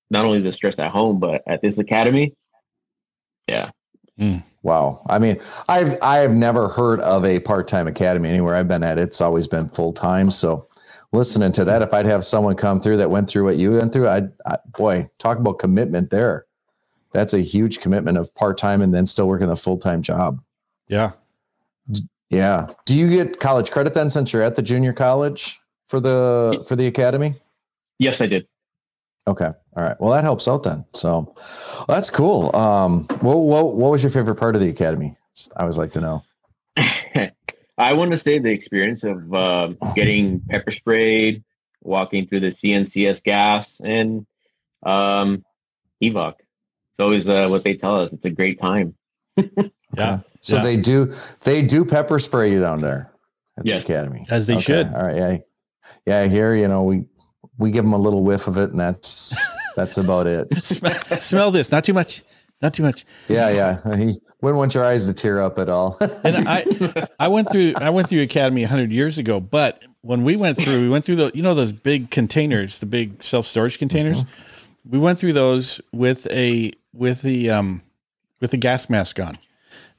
[0.10, 2.36] not only the stress at home, but at this academy,
[3.48, 3.72] yeah.
[4.20, 4.44] Mm.
[4.64, 5.04] Wow.
[5.10, 9.00] I mean, I've I've never heard of a part-time academy anywhere I've been at.
[9.00, 10.30] It's always been full-time.
[10.30, 10.68] So
[11.12, 13.92] listening to that, if I'd have someone come through that went through what you went
[13.92, 16.46] through, I, I boy, talk about commitment there.
[17.14, 20.42] That's a huge commitment of part-time and then still working a full-time job.
[20.88, 21.12] Yeah.
[22.30, 22.70] Yeah.
[22.86, 26.76] Do you get college credit then since you're at the junior college for the for
[26.76, 27.41] the academy?
[28.02, 28.48] Yes, I did.
[29.28, 29.46] Okay.
[29.46, 29.96] All right.
[30.02, 30.84] Well, that helps out then.
[30.96, 31.36] So
[31.78, 32.54] well, that's cool.
[32.56, 35.16] Um, what, what, what was your favorite part of the academy?
[35.56, 36.24] I always like to know.
[37.78, 41.44] I want to say the experience of uh, getting pepper sprayed,
[41.84, 44.26] walking through the CNCS gas, and
[44.82, 45.46] um,
[46.04, 46.34] evoc.
[46.40, 48.14] It's always uh, what they tell us.
[48.14, 48.96] It's a great time.
[49.96, 50.22] yeah.
[50.42, 50.64] So yeah.
[50.64, 53.12] they do they do pepper spray you down there
[53.60, 53.86] at yes.
[53.86, 54.64] the academy as they okay.
[54.64, 54.88] should.
[54.88, 55.16] All right.
[55.16, 55.38] Yeah.
[56.08, 56.28] Yeah.
[56.28, 57.06] Here, you know, we
[57.62, 59.36] we give them a little whiff of it, and that's
[59.76, 60.54] that's about it.
[60.66, 62.24] smell, smell, this, not too much,
[62.62, 63.06] not too much.
[63.28, 63.96] Yeah, yeah.
[63.96, 65.98] He wouldn't want your eyes to tear up at all.
[66.24, 70.36] and I, I went through, I went through Academy hundred years ago, but when we
[70.36, 73.78] went through, we went through the, you know, those big containers, the big self storage
[73.78, 74.24] containers.
[74.24, 74.92] Mm-hmm.
[74.92, 77.82] We went through those with a with the um
[78.40, 79.38] with the gas mask on.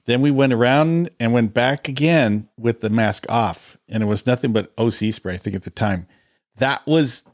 [0.05, 4.27] Then we went around and went back again with the mask off, and it was
[4.27, 5.35] nothing but OC spray.
[5.35, 6.09] I think at the time,
[6.57, 7.25] that was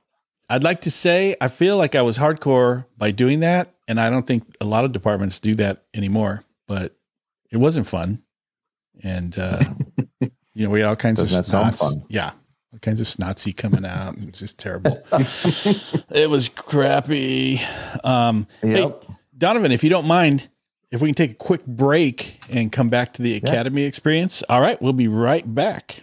[0.48, 4.10] I'd like to say I feel like I was hardcore by doing that, and I
[4.10, 6.44] don't think a lot of departments do that anymore.
[6.66, 6.96] But
[7.50, 8.22] it wasn't fun,
[9.02, 9.64] and uh,
[10.54, 11.78] you know we had all kinds Doesn't of that snots.
[11.78, 12.04] fun?
[12.08, 12.32] Yeah,
[12.72, 14.16] all kinds of snotsy coming out.
[14.18, 15.02] It's just terrible.
[16.10, 17.60] it was crappy.
[18.04, 19.04] Um, yep.
[19.04, 20.48] Hey, Donovan, if you don't mind,
[20.90, 24.42] if we can take a quick break and come back to the academy experience.
[24.48, 26.02] All right, we'll be right back.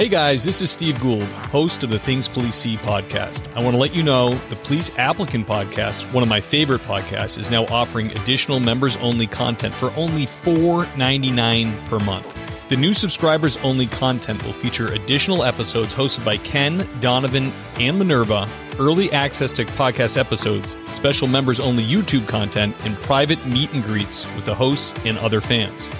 [0.00, 3.54] Hey guys, this is Steve Gould, host of the Things Police See podcast.
[3.54, 7.36] I want to let you know the Police Applicant podcast, one of my favorite podcasts,
[7.36, 12.68] is now offering additional members only content for only $4.99 per month.
[12.70, 18.48] The new subscribers only content will feature additional episodes hosted by Ken, Donovan, and Minerva,
[18.78, 24.24] early access to podcast episodes, special members only YouTube content, and private meet and greets
[24.34, 25.90] with the hosts and other fans.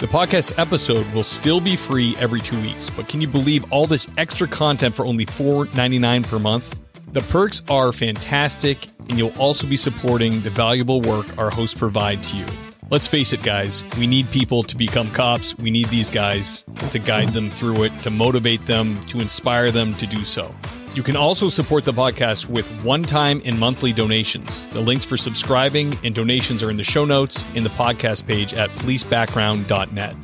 [0.00, 3.86] The podcast episode will still be free every two weeks, but can you believe all
[3.86, 6.80] this extra content for only $4.99 per month?
[7.12, 8.78] The perks are fantastic,
[9.10, 12.46] and you'll also be supporting the valuable work our hosts provide to you.
[12.88, 15.54] Let's face it, guys, we need people to become cops.
[15.58, 19.92] We need these guys to guide them through it, to motivate them, to inspire them
[19.96, 20.50] to do so.
[20.94, 24.66] You can also support the podcast with one time and monthly donations.
[24.68, 28.54] The links for subscribing and donations are in the show notes in the podcast page
[28.54, 30.16] at policebackground.net.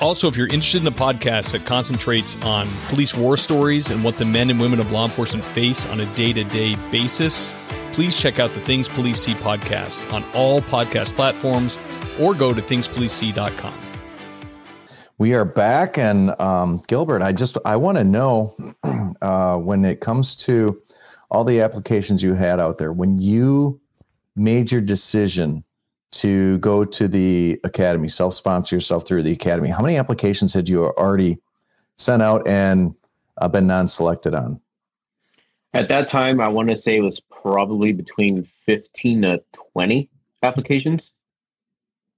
[0.00, 4.16] Also, if you're interested in a podcast that concentrates on police war stories and what
[4.18, 7.54] the men and women of law enforcement face on a day to day basis,
[7.92, 11.78] please check out the Things Police See podcast on all podcast platforms
[12.18, 13.89] or go to thingspolicesee.com.
[15.20, 18.56] We are back, and um, Gilbert, I just I want to know
[19.20, 20.80] uh, when it comes to
[21.30, 23.78] all the applications you had out there when you
[24.34, 25.62] made your decision
[26.12, 29.68] to go to the academy, self sponsor yourself through the academy.
[29.68, 31.36] How many applications had you already
[31.98, 32.94] sent out and
[33.36, 34.58] uh, been non selected on?
[35.74, 39.42] At that time, I want to say it was probably between 15 to
[39.74, 40.08] 20
[40.42, 41.10] applications.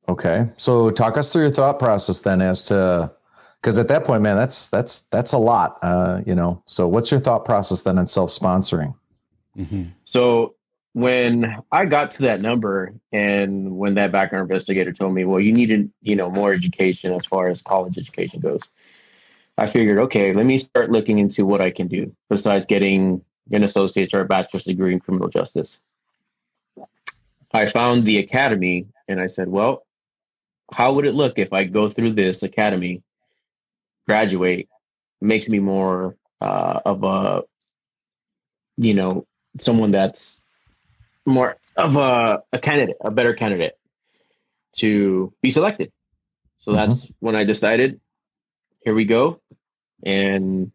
[0.09, 0.49] Okay.
[0.57, 3.13] So talk us through your thought process then as to
[3.61, 5.79] because at that point, man, that's that's that's a lot.
[5.83, 6.63] Uh, you know.
[6.67, 8.95] So what's your thought process then on self sponsoring?
[9.57, 9.85] Mm-hmm.
[10.05, 10.57] So
[10.95, 15.53] when I got to that number and when that background investigator told me, well, you
[15.53, 18.61] needed, you know, more education as far as college education goes,
[19.57, 23.65] I figured, okay, let me start looking into what I can do besides getting an
[23.65, 25.79] associate's or a bachelor's degree in criminal justice.
[27.53, 29.85] I found the academy and I said, well,
[30.73, 33.03] how would it look if I go through this academy,
[34.07, 34.69] graduate,
[35.21, 37.43] makes me more uh, of a,
[38.77, 39.27] you know,
[39.61, 40.41] someone that's
[41.27, 43.75] more of a, a candidate, a better candidate
[44.77, 45.93] to be selected.
[46.59, 46.91] So mm-hmm.
[46.91, 48.01] that's when I decided,
[48.81, 49.41] here we go.
[50.05, 50.73] And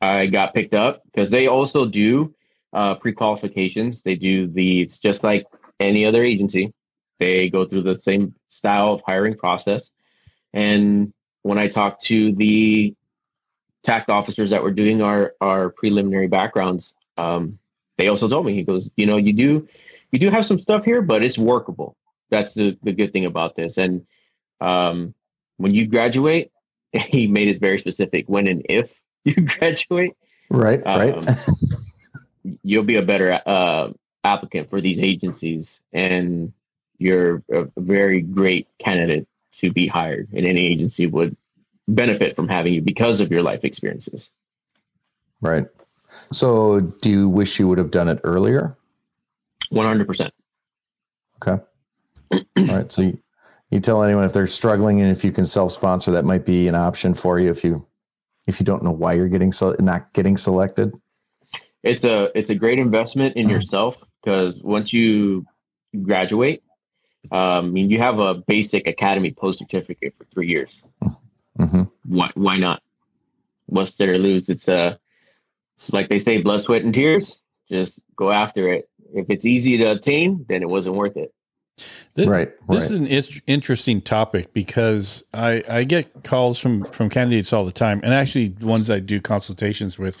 [0.00, 2.34] I got picked up because they also do
[2.72, 4.02] uh, pre qualifications.
[4.02, 5.46] They do the, it's just like
[5.78, 6.72] any other agency.
[7.24, 9.90] They go through the same style of hiring process.
[10.52, 12.94] And when I talked to the
[13.82, 17.58] TAC officers that were doing our, our preliminary backgrounds, um,
[17.96, 19.68] they also told me, he goes, you know, you do
[20.10, 21.96] you do have some stuff here, but it's workable.
[22.30, 23.78] That's the, the good thing about this.
[23.78, 24.06] And
[24.60, 25.14] um,
[25.56, 26.52] when you graduate,
[26.92, 30.12] he made it very specific when and if you graduate.
[30.50, 31.48] Right, um, right.
[32.62, 33.90] you'll be a better uh,
[34.24, 36.52] applicant for these agencies, and
[36.98, 39.26] you're a very great candidate
[39.60, 40.28] to be hired.
[40.32, 41.36] And any agency would
[41.88, 44.30] benefit from having you because of your life experiences.
[45.40, 45.66] Right.
[46.32, 48.76] So, do you wish you would have done it earlier?
[49.72, 50.30] 100%.
[51.42, 51.62] Okay.
[52.32, 52.90] All right.
[52.90, 53.18] So you,
[53.70, 56.74] you tell anyone if they're struggling and if you can self-sponsor, that might be an
[56.74, 57.86] option for you if you
[58.46, 60.92] if you don't know why you're getting so not getting selected.
[61.82, 63.56] It's a it's a great investment in mm-hmm.
[63.56, 65.44] yourself because once you
[66.02, 66.62] graduate,
[67.30, 70.82] um, I mean you have a basic academy post certificate for three years.
[71.58, 71.82] Mm-hmm.
[72.06, 72.82] Why why not?
[73.66, 74.48] What's there to lose?
[74.48, 74.96] It's a uh,
[75.92, 77.38] like they say, blood, sweat, and tears.
[77.68, 81.32] Just go after it if it's easy to obtain, then it wasn't worth it.
[82.14, 83.10] This, right, This right.
[83.10, 88.00] is an interesting topic because I, I get calls from, from candidates all the time,
[88.04, 90.16] and actually ones I do consultations with,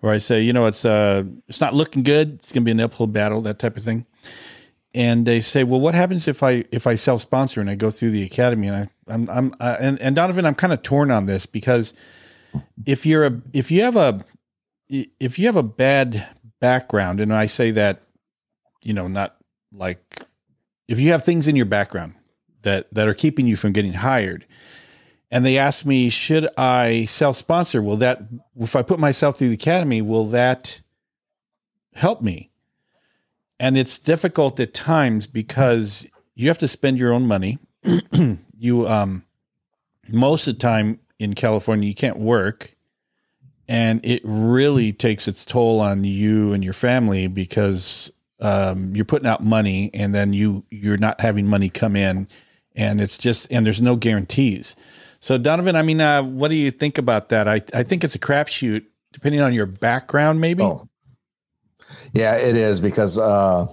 [0.00, 2.34] where I say, you know, it's uh, it's not looking good.
[2.34, 4.06] It's going to be an uphill battle, that type of thing.
[4.92, 7.90] And they say, well, what happens if I if I self sponsor and I go
[7.90, 8.66] through the academy?
[8.66, 11.94] And I I'm I'm uh, and and Donovan, I'm kind of torn on this because
[12.86, 14.24] if you're a if you have a
[14.88, 16.26] if you have a bad
[16.60, 18.02] background, and I say that
[18.82, 19.36] you know, not
[19.72, 20.22] like
[20.88, 22.14] if you have things in your background
[22.62, 24.46] that that are keeping you from getting hired,
[25.30, 27.82] and they ask me, should I self sponsor?
[27.82, 28.22] Will that
[28.56, 30.80] if I put myself through the academy, will that
[31.94, 32.49] help me?
[33.60, 37.58] And it's difficult at times because you have to spend your own money.
[38.58, 39.24] you um
[40.08, 42.74] most of the time in California you can't work
[43.70, 49.28] and it really takes its toll on you and your family because um, you're putting
[49.28, 52.26] out money and then you you're not having money come in
[52.74, 54.74] and it's just and there's no guarantees
[55.20, 58.14] so donovan i mean uh, what do you think about that i, I think it's
[58.14, 60.88] a crapshoot depending on your background maybe oh.
[62.12, 63.66] Yeah it is because uh,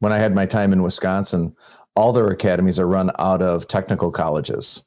[0.00, 1.54] when i had my time in wisconsin
[1.94, 4.84] all their academies are run out of technical colleges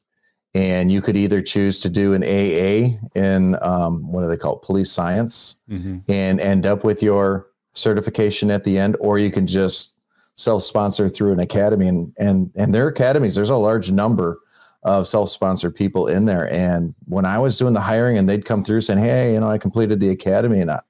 [0.54, 4.56] and you could either choose to do an aa in um, what do they call
[4.56, 5.98] it police science mm-hmm.
[6.08, 9.94] and end up with your certification at the end, or you can just
[10.36, 11.86] self-sponsor through an academy.
[11.86, 14.38] And and and their academies, there's a large number
[14.82, 16.52] of self-sponsored people in there.
[16.52, 19.50] And when I was doing the hiring, and they'd come through saying, "Hey, you know,
[19.50, 20.80] I completed the academy," and I,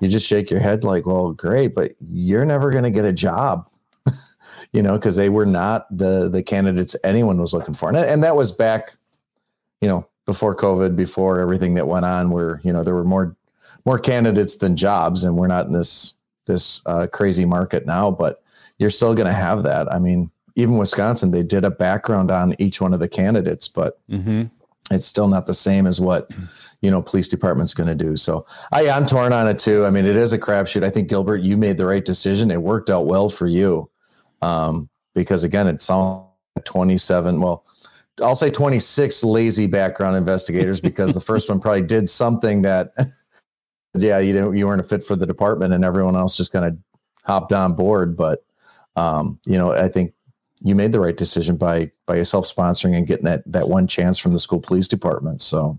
[0.00, 3.12] you just shake your head like, "Well, great, but you're never going to get a
[3.12, 3.68] job."
[4.72, 8.24] you know, because they were not the the candidates anyone was looking for, and, and
[8.24, 8.96] that was back,
[9.80, 13.36] you know, before COVID, before everything that went on, where you know there were more
[13.84, 16.14] more candidates than jobs, and we're not in this
[16.46, 18.10] this uh, crazy market now.
[18.10, 18.42] But
[18.78, 19.92] you're still going to have that.
[19.92, 24.00] I mean, even Wisconsin, they did a background on each one of the candidates, but
[24.08, 24.44] mm-hmm.
[24.90, 26.30] it's still not the same as what
[26.82, 28.16] you know police department's going to do.
[28.16, 29.84] So I, I'm torn on it too.
[29.84, 30.84] I mean, it is a crapshoot.
[30.84, 32.50] I think Gilbert, you made the right decision.
[32.50, 33.90] It worked out well for you
[34.42, 36.26] um, because again, it sounds
[36.64, 37.40] 27.
[37.40, 37.64] Well,
[38.22, 42.92] I'll say 26 lazy background investigators because the first one probably did something that,
[43.94, 46.64] yeah, you didn't, you weren't a fit for the department, and everyone else just kind
[46.64, 46.78] of
[47.24, 48.16] hopped on board.
[48.16, 48.44] But
[48.96, 50.14] um, you know, I think
[50.62, 54.18] you made the right decision by by yourself sponsoring and getting that that one chance
[54.18, 55.40] from the school police department.
[55.42, 55.78] So,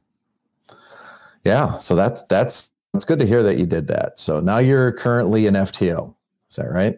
[1.43, 4.19] yeah, so that's that's it's good to hear that you did that.
[4.19, 6.13] So now you're currently an FTO.
[6.49, 6.97] Is that right?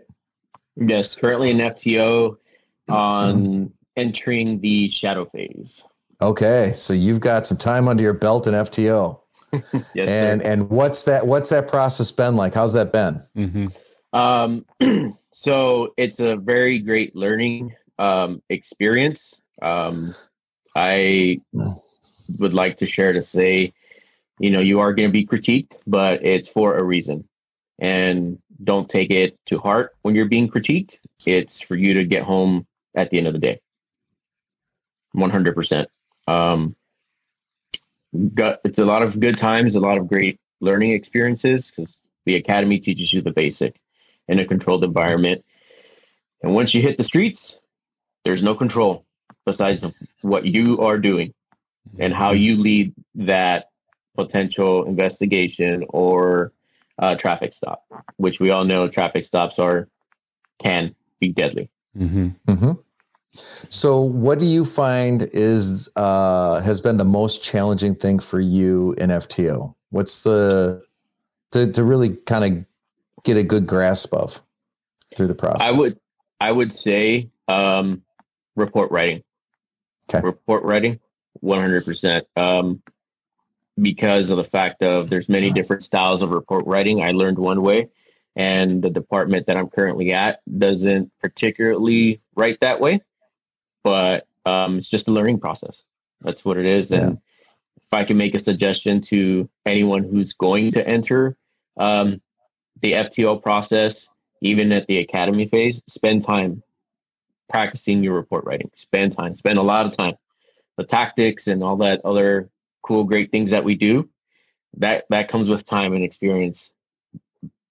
[0.76, 2.38] Yes, currently an FTO
[2.90, 5.84] on entering the shadow phase.
[6.22, 9.20] Okay, so you've got some time under your belt in FTO.
[9.52, 10.48] yes, and sir.
[10.48, 12.54] and what's that what's that process been like?
[12.54, 13.22] How's that been?
[13.38, 13.68] Mm-hmm.
[14.14, 14.66] Um,
[15.34, 19.42] so it's a very great learning um, experience.
[19.62, 20.16] Um,
[20.76, 21.40] I
[22.38, 23.74] would like to share to say,
[24.40, 27.28] you know, you are going to be critiqued, but it's for a reason.
[27.80, 30.98] And don't take it to heart when you're being critiqued.
[31.26, 33.60] It's for you to get home at the end of the day.
[35.16, 35.86] 100%.
[36.28, 36.76] Um,
[38.34, 42.36] got, it's a lot of good times, a lot of great learning experiences because the
[42.36, 43.80] academy teaches you the basic
[44.28, 45.44] in a controlled environment.
[46.42, 47.58] And once you hit the streets,
[48.24, 49.06] there's no control
[49.46, 49.84] besides
[50.22, 51.34] what you are doing
[52.00, 53.66] and how you lead that
[54.16, 56.52] potential investigation or
[57.00, 57.84] uh, traffic stop,
[58.18, 59.88] which we all know traffic stops are
[60.60, 61.70] can be deadly.
[61.98, 62.30] Mm-hmm.
[62.48, 62.72] Mm-hmm.
[63.70, 68.94] So, what do you find is uh, has been the most challenging thing for you
[68.94, 69.74] in FTO?
[69.90, 70.84] What's the
[71.52, 72.66] to, to really kind of
[73.24, 74.42] get a good grasp of
[75.16, 75.68] through the process?
[75.68, 76.00] I would
[76.40, 78.04] I would say um,
[78.56, 79.24] report writing.
[80.10, 80.24] Okay.
[80.24, 81.00] Report writing,
[81.40, 82.28] one hundred percent.
[83.82, 87.04] Because of the fact of there's many different styles of report writing.
[87.04, 87.90] I learned one way,
[88.36, 93.02] and the department that I'm currently at doesn't particularly write that way
[93.84, 95.84] but um, it's just a learning process.
[96.22, 96.92] That's what it is.
[96.92, 97.78] And yeah.
[97.78, 101.38] if I can make a suggestion to anyone who's going to enter
[101.78, 102.22] um,
[102.82, 104.08] the FTO process,
[104.42, 106.64] even at the academy phase, spend time
[107.50, 108.72] practicing your report writing.
[108.74, 110.16] Spend time, spend a lot of time.
[110.78, 112.50] The tactics and all that other
[112.84, 114.10] cool, great things that we do,
[114.78, 116.70] that that comes with time and experience.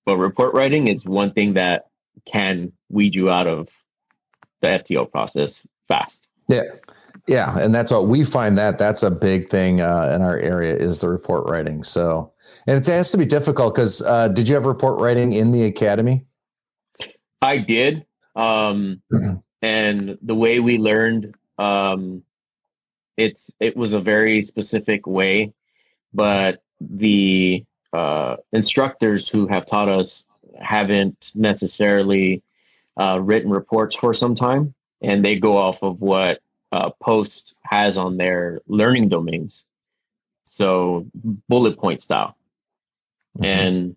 [0.05, 1.87] But report writing is one thing that
[2.27, 3.69] can weed you out of
[4.61, 6.27] the FTO process fast.
[6.49, 6.63] Yeah.
[7.29, 10.75] Yeah, and that's what we find that that's a big thing uh, in our area
[10.75, 11.85] is the report writing.
[11.85, 12.33] So,
[12.67, 15.65] and it has to be difficult because uh, did you have report writing in the
[15.65, 16.25] academy?
[17.41, 19.35] I did, um, mm-hmm.
[19.63, 22.25] and the way we learned, um,
[23.17, 25.53] it's it was a very specific way,
[26.13, 30.25] but the uh, instructors who have taught us
[30.61, 32.43] haven't necessarily
[32.97, 36.41] uh, written reports for some time and they go off of what
[36.71, 39.65] uh, POST has on their learning domains.
[40.45, 41.07] So
[41.49, 42.37] bullet point style.
[43.37, 43.45] Mm-hmm.
[43.45, 43.97] And,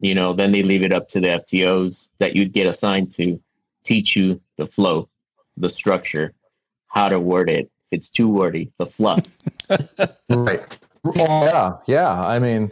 [0.00, 3.40] you know, then they leave it up to the FTOs that you'd get assigned to
[3.84, 5.08] teach you the flow,
[5.56, 6.34] the structure,
[6.88, 7.70] how to word it.
[7.96, 9.26] If it's too wordy, the fluff.
[10.30, 10.62] right.
[11.14, 11.76] Yeah.
[11.86, 12.10] Yeah.
[12.10, 12.70] I mean,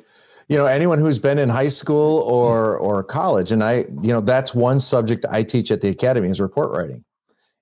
[0.49, 4.21] you know anyone who's been in high school or or college and i you know
[4.21, 7.03] that's one subject i teach at the academy is report writing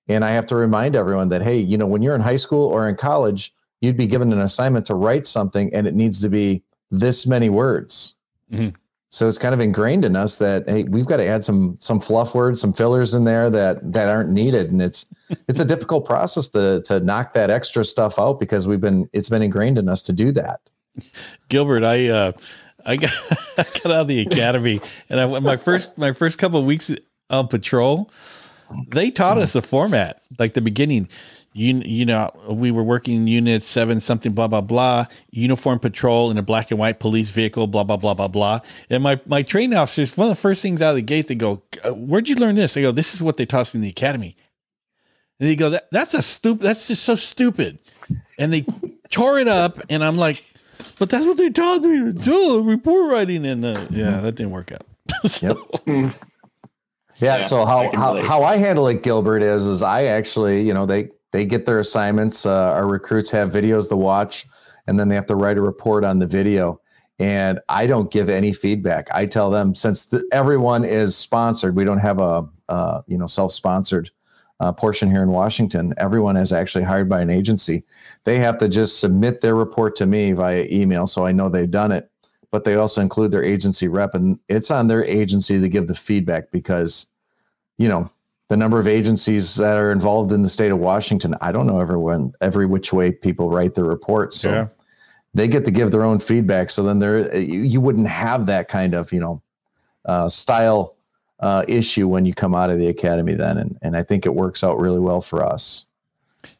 [0.07, 2.67] and I have to remind everyone that, hey, you know, when you're in high school
[2.67, 6.29] or in college, you'd be given an assignment to write something and it needs to
[6.29, 8.15] be this many words.
[8.51, 8.69] Mm-hmm.
[9.13, 11.99] So it's kind of ingrained in us that hey, we've got to add some some
[11.99, 15.05] fluff words, some fillers in there that that aren't needed, and it's
[15.47, 19.29] it's a difficult process to to knock that extra stuff out because we've been it's
[19.29, 20.61] been ingrained in us to do that.
[21.47, 22.31] Gilbert, I uh,
[22.87, 23.11] I got
[23.59, 26.65] I got out of the academy, and I went my first my first couple of
[26.65, 26.89] weeks
[27.29, 28.09] on patrol
[28.89, 31.07] they taught us the format, like the beginning.
[31.53, 36.37] You you know we were working unit seven something blah blah blah uniform patrol in
[36.37, 38.59] a black and white police vehicle blah blah blah blah blah.
[38.89, 41.35] And my my training officers one of the first things out of the gate they
[41.35, 42.75] go uh, where'd you learn this?
[42.75, 44.35] I go this is what they taught us in the academy.
[45.39, 47.79] And they go that, that's a stupid that's just so stupid.
[48.39, 48.65] And they
[49.11, 50.43] tore it up and I'm like
[50.97, 54.51] but that's what they taught me to do report writing and uh, yeah that didn't
[54.51, 54.83] work out.
[55.27, 55.57] So, yep.
[55.85, 57.37] Yeah.
[57.37, 60.85] yeah so how, how, how I handle it, Gilbert, is is I actually, you know,
[60.85, 62.45] they they get their assignments.
[62.45, 64.47] Uh, our recruits have videos to watch,
[64.87, 66.79] and then they have to write a report on the video.
[67.19, 69.07] and I don't give any feedback.
[69.13, 74.09] I tell them since everyone is sponsored, we don't have a uh, you know self-sponsored
[74.59, 75.93] uh, portion here in Washington.
[75.97, 77.83] Everyone is actually hired by an agency.
[78.23, 81.69] They have to just submit their report to me via email, so I know they've
[81.69, 82.09] done it.
[82.51, 85.95] But they also include their agency rep, and it's on their agency to give the
[85.95, 87.07] feedback because,
[87.77, 88.09] you know,
[88.49, 91.35] the number of agencies that are involved in the state of Washington.
[91.41, 94.39] I don't know everyone every which way people write their reports.
[94.39, 94.67] So yeah.
[95.33, 96.69] they get to give their own feedback.
[96.69, 99.41] So then there you, you wouldn't have that kind of you know
[100.05, 100.95] uh, style
[101.39, 104.35] uh, issue when you come out of the academy then, and and I think it
[104.35, 105.85] works out really well for us.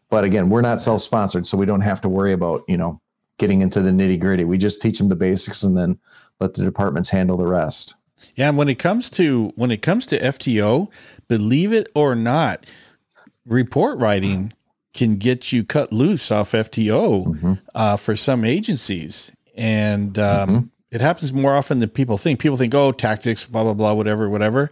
[0.09, 3.01] But again, we're not self sponsored, so we don't have to worry about you know
[3.37, 4.45] getting into the nitty gritty.
[4.45, 5.99] We just teach them the basics and then
[6.39, 7.95] let the departments handle the rest.
[8.35, 10.89] Yeah, and when it comes to when it comes to FTO,
[11.27, 12.65] believe it or not,
[13.45, 14.53] report writing
[14.93, 17.53] can get you cut loose off FTO mm-hmm.
[17.73, 20.65] uh, for some agencies, and um, mm-hmm.
[20.91, 22.39] it happens more often than people think.
[22.39, 24.69] People think, "Oh, tactics, blah blah blah, whatever, whatever."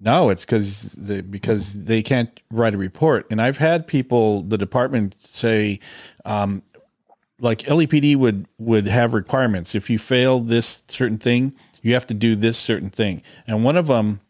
[0.00, 3.26] No, it's because the, because they can't write a report.
[3.30, 5.80] And I've had people, the department say,
[6.24, 6.62] um,
[7.40, 9.74] like LAPD would would have requirements.
[9.74, 13.22] If you fail this certain thing, you have to do this certain thing.
[13.46, 14.20] And one of them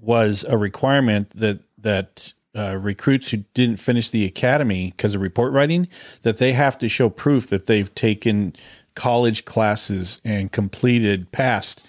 [0.00, 5.52] was a requirement that that uh, recruits who didn't finish the academy because of report
[5.52, 5.88] writing
[6.22, 8.54] that they have to show proof that they've taken
[8.94, 11.82] college classes and completed past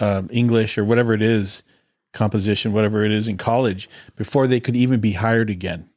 [0.00, 1.62] uh, English or whatever it is,
[2.12, 5.88] composition, whatever it is in college before they could even be hired again.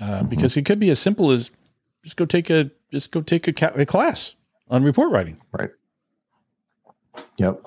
[0.00, 0.28] Uh, mm-hmm.
[0.28, 1.50] Because it could be as simple as
[2.02, 4.34] just go take a just go take a, ca- a class
[4.68, 5.40] on report writing.
[5.52, 5.70] Right.
[7.38, 7.66] Yep.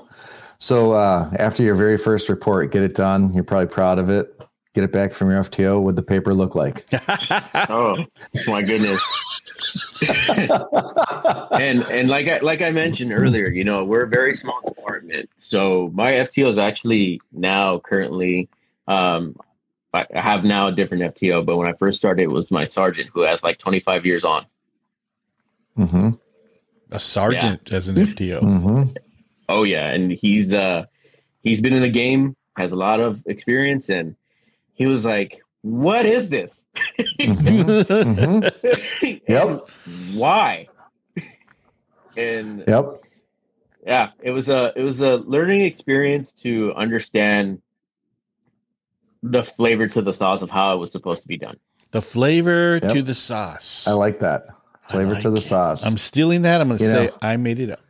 [0.60, 3.34] So uh, after your very first report, get it done.
[3.34, 4.36] You're probably proud of it.
[4.74, 5.82] Get it back from your FTO.
[5.82, 6.86] What the paper look like?
[7.70, 8.06] oh
[8.48, 9.02] my goodness!
[11.52, 15.30] and and like I like I mentioned earlier, you know, we're a very small department.
[15.38, 18.48] So my FTO is actually now currently.
[18.88, 19.36] Um,
[19.94, 23.10] I have now a different FTO, but when I first started, it was my sergeant
[23.12, 24.46] who has like 25 years on.
[25.78, 26.10] Mm-hmm.
[26.92, 27.76] A sergeant yeah.
[27.76, 28.42] as an FTO.
[28.42, 28.92] Mm-hmm.
[29.50, 30.86] Oh yeah, and he's uh
[31.42, 34.16] he's been in the game, has a lot of experience, and
[34.74, 36.64] he was like, "What is this?
[37.20, 37.92] mm-hmm.
[38.22, 39.18] mm-hmm.
[39.28, 39.70] Yep.
[40.14, 40.68] Why?"
[42.16, 43.02] And yep.
[43.86, 47.62] Yeah, it was a it was a learning experience to understand
[49.24, 51.58] the flavor to the sauce of how it was supposed to be done.
[51.92, 52.92] The flavor yep.
[52.92, 53.88] to the sauce.
[53.88, 54.48] I like that.
[54.84, 55.42] Flavor like to the it.
[55.42, 55.86] sauce.
[55.86, 56.62] I'm stealing that.
[56.62, 57.18] I'm going to say know.
[57.22, 57.89] I made it up.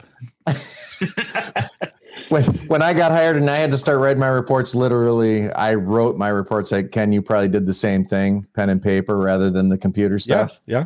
[2.29, 5.75] when when I got hired and I had to start writing my reports, literally, I
[5.75, 6.71] wrote my reports.
[6.71, 10.19] Like Ken, you probably did the same thing, pen and paper rather than the computer
[10.19, 10.59] stuff.
[10.65, 10.85] Yeah,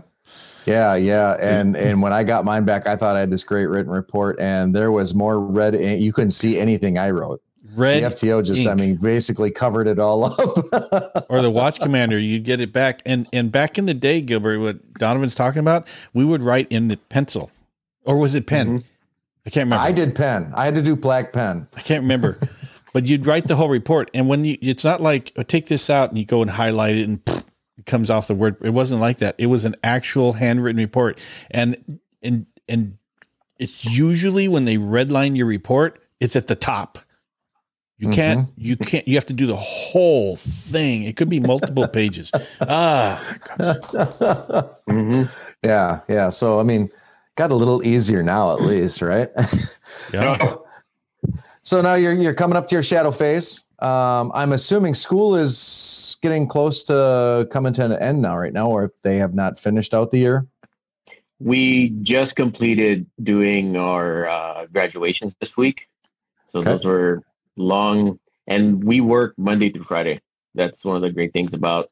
[0.66, 1.60] yeah, yeah, yeah.
[1.60, 4.40] And and when I got mine back, I thought I had this great written report,
[4.40, 5.76] and there was more red.
[5.76, 7.42] You couldn't see anything I wrote.
[7.76, 8.70] Red the FTO just, ink.
[8.70, 11.26] I mean, basically covered it all up.
[11.30, 13.02] or the watch commander, you get it back.
[13.06, 16.90] And and back in the day, Gilbert, what Donovan's talking about, we would write in
[16.90, 17.52] the pencil,
[18.04, 18.68] or was it pen?
[18.68, 18.88] Mm-hmm.
[19.46, 19.86] I can't remember.
[19.86, 20.54] I did pen.
[20.56, 21.68] I had to do black pen.
[21.76, 22.40] I can't remember.
[22.94, 25.90] but you'd write the whole report, and when you, it's not like oh, take this
[25.90, 27.22] out and you go and highlight it and
[27.78, 28.58] it comes off the word.
[28.62, 29.36] It wasn't like that.
[29.38, 31.20] It was an actual handwritten report,
[31.52, 32.98] and and and
[33.60, 37.00] it's usually when they redline your report, it's at the top.
[37.98, 38.42] You can't.
[38.42, 38.52] Mm-hmm.
[38.58, 39.08] You can't.
[39.08, 41.04] You have to do the whole thing.
[41.04, 42.32] It could be multiple pages.
[42.62, 43.24] Ah.
[44.90, 45.24] mm-hmm.
[45.64, 46.02] Yeah.
[46.10, 46.30] Yeah.
[46.30, 46.92] So I mean,
[47.36, 49.30] got a little easier now, at least, right?
[50.14, 50.56] yeah.
[51.64, 53.64] So, so now you're you're coming up to your shadow phase.
[53.80, 58.70] Um, I'm assuming school is getting close to coming to an end now, right now,
[58.70, 60.46] or if they have not finished out the year.
[61.40, 65.88] We just completed doing our uh, graduations this week,
[66.48, 66.72] so okay.
[66.72, 67.24] those were
[67.56, 70.20] long, and we work Monday through Friday.
[70.56, 71.90] That's one of the great things about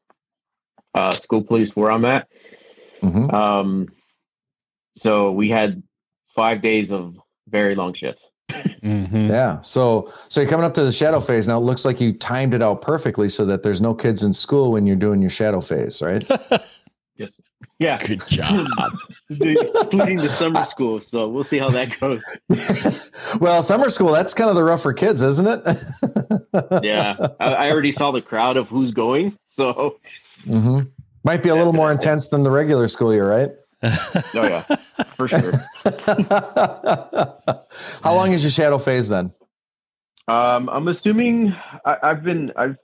[0.94, 2.28] uh, school police where I'm at.
[3.02, 3.34] Mm-hmm.
[3.34, 3.88] Um,
[5.02, 5.82] so we had
[6.28, 7.16] five days of
[7.48, 8.24] very long shifts.
[8.52, 9.30] Mm-hmm.
[9.30, 9.60] Yeah.
[9.60, 11.58] So so you're coming up to the shadow phase now.
[11.58, 14.70] It looks like you timed it out perfectly so that there's no kids in school
[14.70, 16.24] when you're doing your shadow phase, right?
[17.16, 17.30] yes.
[17.80, 17.98] Yeah.
[17.98, 18.68] Good job.
[19.28, 21.00] Including the summer school.
[21.00, 22.22] So we'll see how that goes.
[23.40, 26.84] well, summer school, that's kind of the rough for kids, isn't it?
[26.84, 27.16] yeah.
[27.40, 29.36] I, I, already saw the crowd of who's going.
[29.48, 29.98] So
[30.46, 30.82] mm-hmm.
[31.24, 33.50] might be a little more intense than the regular school year, right?
[33.84, 34.62] oh yeah,
[35.16, 35.52] for sure.
[38.02, 39.32] How long is your shadow phase then?
[40.28, 41.54] Um, I'm assuming
[41.84, 42.76] I, I've been I've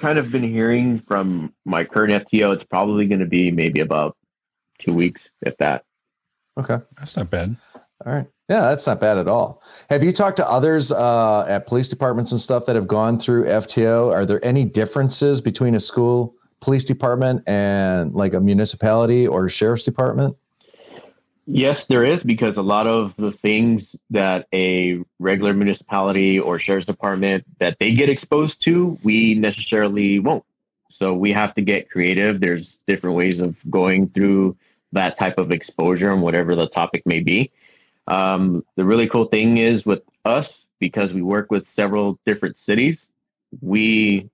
[0.00, 2.54] kind of been hearing from my current FTO.
[2.54, 4.16] It's probably going to be maybe about
[4.78, 5.84] two weeks, if that.
[6.58, 7.56] Okay, that's not bad.
[8.06, 8.26] All right.
[8.48, 9.62] Yeah, that's not bad at all.
[9.90, 13.44] Have you talked to others uh, at police departments and stuff that have gone through
[13.44, 14.10] FTO?
[14.10, 19.84] Are there any differences between a school police department and like a municipality or sheriff's
[19.84, 20.36] department?
[21.46, 26.86] Yes, there is because a lot of the things that a regular municipality or sheriff's
[26.86, 30.44] department that they get exposed to, we necessarily won't.
[30.90, 32.40] So we have to get creative.
[32.40, 34.56] There's different ways of going through
[34.92, 37.50] that type of exposure and whatever the topic may be.
[38.08, 43.08] Um, the really cool thing is with us, because we work with several different cities,
[43.60, 44.28] we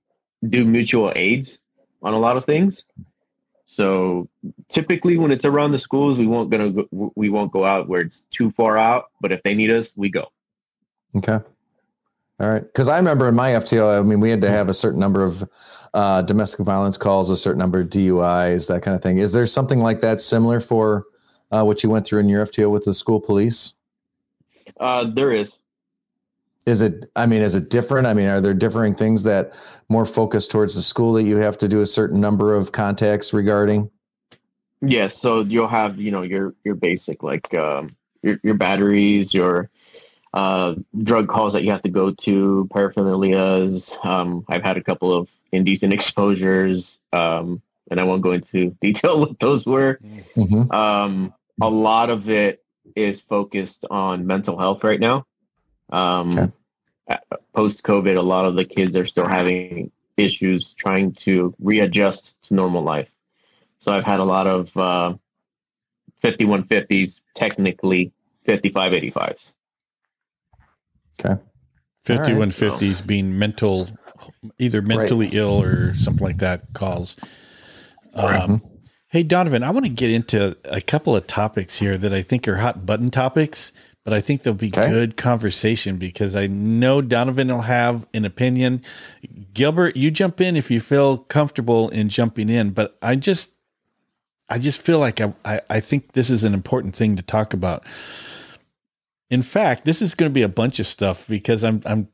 [0.47, 1.59] do mutual aids
[2.05, 2.83] on a lot of things.
[3.65, 4.29] So
[4.69, 8.01] typically, when it's around the schools, we won't gonna go, we won't go out where
[8.01, 9.05] it's too far out.
[9.19, 10.27] But if they need us, we go.
[11.15, 11.39] Okay.
[12.39, 12.61] All right.
[12.61, 15.23] Because I remember in my FTO, I mean, we had to have a certain number
[15.23, 15.49] of
[15.93, 19.17] uh, domestic violence calls, a certain number of DUIs, that kind of thing.
[19.17, 21.05] Is there something like that similar for
[21.51, 23.73] uh, what you went through in your FTO with the school police?
[24.79, 25.53] Uh, there is.
[26.65, 27.09] Is it?
[27.15, 28.07] I mean, is it different?
[28.07, 29.53] I mean, are there differing things that
[29.89, 33.33] more focused towards the school that you have to do a certain number of contacts
[33.33, 33.91] regarding?
[34.81, 35.19] Yes.
[35.19, 39.69] So you'll have you know your your basic like um, your your batteries, your
[40.33, 43.93] uh, drug calls that you have to go to, paraphernalias.
[44.05, 46.97] Um, I've had a couple of indecent exposures.
[47.13, 49.99] Um, and I won't go into detail what those were.
[50.35, 50.71] Mm-hmm.
[50.71, 52.63] Um, a lot of it
[52.95, 55.25] is focused on mental health right now.
[55.89, 56.51] Um, okay.
[57.53, 62.53] Post COVID, a lot of the kids are still having issues trying to readjust to
[62.53, 63.09] normal life.
[63.79, 65.13] So I've had a lot of uh,
[66.23, 68.11] 5150s, technically
[68.47, 69.51] 5585s.
[71.19, 71.41] Okay.
[72.05, 73.07] 5150s right.
[73.07, 73.89] being mental,
[74.59, 75.35] either mentally right.
[75.35, 77.15] ill or something like that calls.
[78.13, 78.61] Um,
[79.07, 82.47] hey, Donovan, I want to get into a couple of topics here that I think
[82.47, 83.73] are hot button topics,
[84.05, 84.87] but I think there'll be okay.
[84.87, 88.83] good conversation because I know Donovan will have an opinion.
[89.53, 93.51] Gilbert, you jump in if you feel comfortable in jumping in, but I just,
[94.47, 97.53] I just feel like I, I, I think this is an important thing to talk
[97.55, 97.83] about.
[99.31, 102.07] In fact, this is going to be a bunch of stuff because I'm, I'm,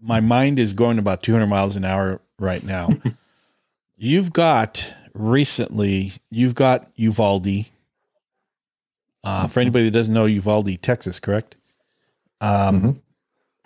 [0.00, 2.88] my mind is going about 200 miles an hour right now.
[3.98, 7.66] You've got recently, you've got Uvalde.
[9.26, 11.56] Uh, for anybody that doesn't know, Uvalde, Texas, correct?
[12.40, 12.90] Um, mm-hmm.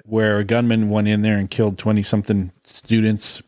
[0.04, 3.42] Where a gunman went in there and killed 20 something students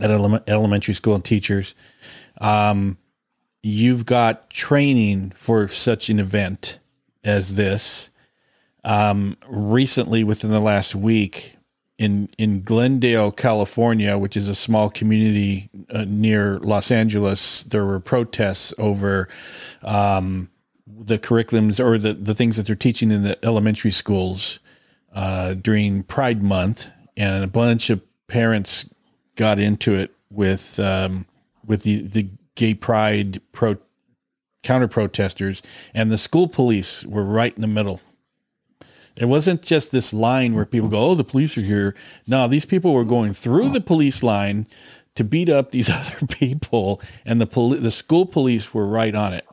[0.00, 1.74] at ele- elementary school and teachers.
[2.40, 2.96] Um,
[3.60, 6.78] you've got training for such an event
[7.24, 8.10] as this.
[8.84, 11.56] Um, recently, within the last week,
[11.98, 17.98] in in Glendale, California, which is a small community uh, near Los Angeles, there were
[17.98, 19.28] protests over
[19.82, 20.50] um,
[20.86, 24.60] the curriculums or the, the things that they're teaching in the elementary schools
[25.12, 28.88] uh, during Pride Month, and a bunch of parents
[29.34, 31.26] got into it with um,
[31.64, 33.76] with the the gay pride pro
[34.62, 35.62] counter protesters,
[35.94, 38.00] and the school police were right in the middle
[39.16, 41.94] it wasn't just this line where people go, "Oh, the police are here."
[42.26, 44.66] No, these people were going through the police line
[45.14, 49.32] to beat up these other people, and the poli- the school police were right on
[49.32, 49.46] it.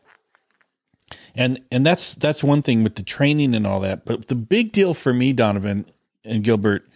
[1.36, 4.06] And and that's that's one thing with the training and all that.
[4.06, 5.86] But the big deal for me, Donovan
[6.24, 6.88] and Gilbert,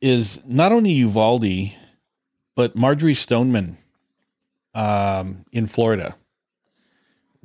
[0.00, 1.72] is not only Uvalde,
[2.54, 3.78] but Marjory Stoneman
[4.74, 6.16] um, in Florida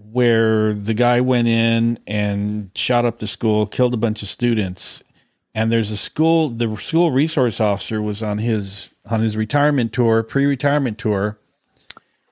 [0.10, 5.04] where the guy went in and shot up the school, killed a bunch of students.
[5.54, 10.24] And there's a school, the school resource officer was on his on his retirement tour,
[10.24, 11.40] pre-retirement tour.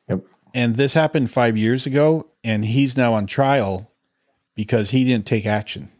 [0.08, 0.24] Yep.
[0.54, 3.92] And this happened 5 years ago and he's now on trial
[4.56, 5.92] because he didn't take action.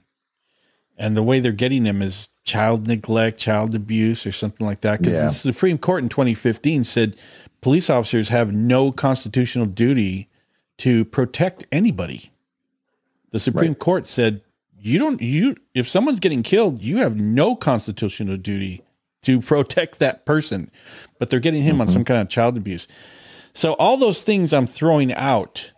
[0.98, 5.00] And the way they're getting him is child neglect, child abuse, or something like that.
[5.00, 5.26] Because yeah.
[5.26, 7.18] the Supreme Court in 2015 said
[7.62, 10.28] police officers have no constitutional duty
[10.80, 12.32] to protect anybody.
[13.32, 13.80] The Supreme right.
[13.80, 14.42] Court said
[14.82, 18.82] you don't you if someone's getting killed, you have no constitutional duty
[19.22, 20.72] to protect that person.
[21.20, 21.82] But they're getting him mm-hmm.
[21.82, 22.88] on some kind of child abuse.
[23.54, 25.72] So all those things I'm throwing out.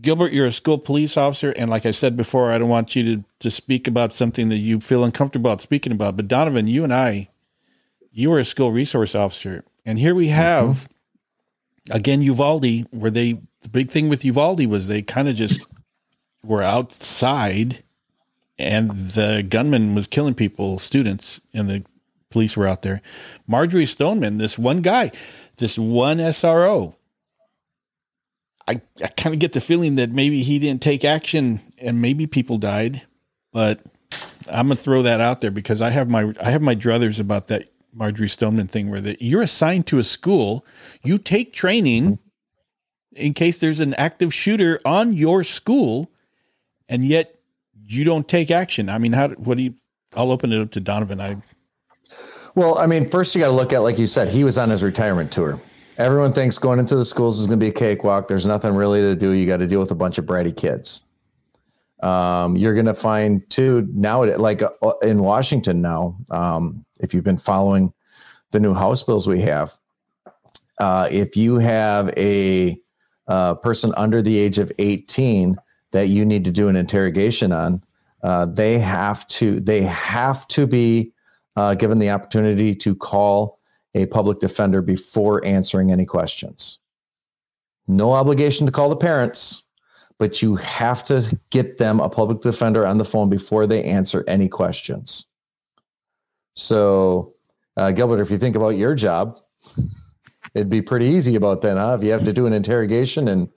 [0.00, 3.16] Gilbert, you're a school police officer, and like I said before, I don't want you
[3.16, 6.16] to to speak about something that you feel uncomfortable about speaking about.
[6.16, 7.28] But Donovan, you and I,
[8.12, 11.92] you were a school resource officer, and here we have mm-hmm.
[11.92, 15.66] again Uvalde, where they the big thing with Uvalde was they kind of just
[16.42, 17.82] were outside
[18.60, 21.84] and the gunman was killing people, students, and the
[22.30, 23.00] police were out there.
[23.46, 25.10] Marjory Stoneman, this one guy,
[25.56, 26.94] this one SRO.
[28.70, 32.28] I, I kind of get the feeling that maybe he didn't take action and maybe
[32.28, 33.02] people died,
[33.52, 33.80] but
[34.48, 37.48] I'm gonna throw that out there because I have my I have my druthers about
[37.48, 40.64] that Marjory Stoneman thing where that you're assigned to a school,
[41.02, 42.20] you take training
[43.16, 46.12] in case there's an active shooter on your school,
[46.88, 47.40] and yet
[47.88, 48.88] you don't take action.
[48.88, 49.74] I mean, how what do you?
[50.14, 51.20] I'll open it up to Donovan.
[51.20, 51.38] I
[52.54, 54.70] well, I mean, first you got to look at like you said, he was on
[54.70, 55.60] his retirement tour.
[56.00, 58.26] Everyone thinks going into the schools is going to be a cakewalk.
[58.26, 59.32] There's nothing really to do.
[59.32, 61.04] You got to deal with a bunch of bratty kids.
[62.02, 67.24] Um, you're going to find too now, like uh, in Washington now, um, if you've
[67.24, 67.92] been following
[68.50, 69.76] the new House bills we have,
[70.78, 72.80] uh, if you have a
[73.28, 75.54] uh, person under the age of 18
[75.90, 77.84] that you need to do an interrogation on,
[78.22, 81.12] uh, they have to they have to be
[81.56, 83.59] uh, given the opportunity to call
[83.94, 86.78] a public defender before answering any questions.
[87.88, 89.64] No obligation to call the parents
[90.20, 94.22] but you have to get them a public defender on the phone before they answer
[94.28, 95.26] any questions.
[96.54, 97.32] So,
[97.78, 99.40] uh, Gilbert, if you think about your job,
[100.54, 101.96] it'd be pretty easy about that, huh?
[101.98, 103.48] If you have to do an interrogation and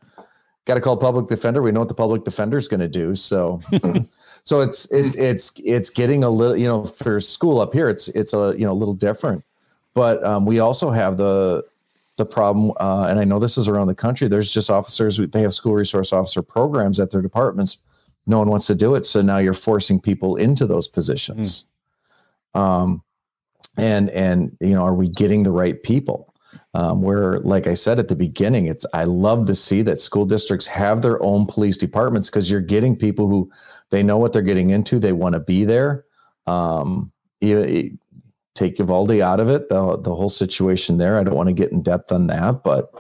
[0.64, 3.14] got to call public defender, we know what the public defender is going to do.
[3.14, 3.60] So,
[4.46, 8.08] so it's it, it's it's getting a little, you know, for school up here, it's
[8.08, 9.44] it's a you know a little different.
[9.94, 11.64] But um, we also have the
[12.18, 14.28] the problem, uh, and I know this is around the country.
[14.28, 17.78] There's just officers; they have school resource officer programs at their departments.
[18.26, 21.68] No one wants to do it, so now you're forcing people into those positions.
[22.56, 22.60] Mm.
[22.60, 23.04] Um,
[23.78, 26.34] and and you know, are we getting the right people?
[26.76, 30.26] Um, where, like I said at the beginning, it's I love to see that school
[30.26, 33.52] districts have their own police departments because you're getting people who
[33.92, 34.98] they know what they're getting into.
[34.98, 36.06] They want to be there.
[36.48, 37.98] Um, you,
[38.56, 41.18] take Uvalde out of it, the the whole situation there.
[41.18, 42.94] I don't want to get in depth on that, but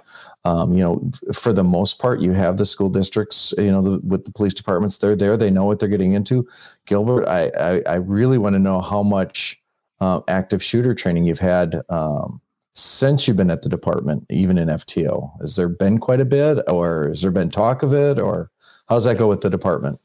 [0.45, 3.99] um, you know, for the most part, you have the school districts, you know, the,
[3.99, 6.47] with the police departments, they're there, they know what they're getting into.
[6.85, 9.61] Gilbert, I I, I really want to know how much
[9.99, 12.41] uh, active shooter training you've had um,
[12.73, 15.39] since you've been at the department, even in FTO.
[15.39, 18.51] Has there been quite a bit, or has there been talk of it, or
[18.89, 19.99] how's that go with the department?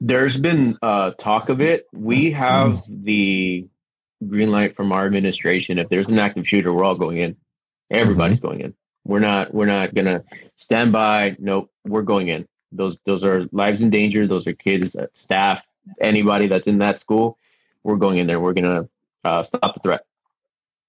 [0.00, 1.86] There's been uh, talk of it.
[1.92, 3.04] We have mm.
[3.04, 3.66] the
[4.26, 5.78] green light from our administration.
[5.78, 7.36] If there's an active shooter, we're all going in.
[7.90, 8.46] Everybody's mm-hmm.
[8.46, 8.74] going in.
[9.04, 10.24] We're not we're not gonna
[10.56, 11.36] stand by.
[11.38, 12.48] Nope, we're going in.
[12.72, 14.26] Those those are lives in danger.
[14.26, 15.62] Those are kids, uh, staff,
[16.00, 17.38] anybody that's in that school.
[17.84, 18.40] We're going in there.
[18.40, 18.88] We're gonna
[19.24, 20.04] uh, stop the threat.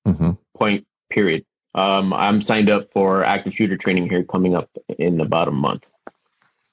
[0.08, 0.32] Mm-hmm.
[0.56, 0.88] Point.
[1.10, 1.46] Period.
[1.76, 5.84] Um, I'm signed up for active shooter training here coming up in about a month.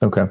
[0.03, 0.27] Okay.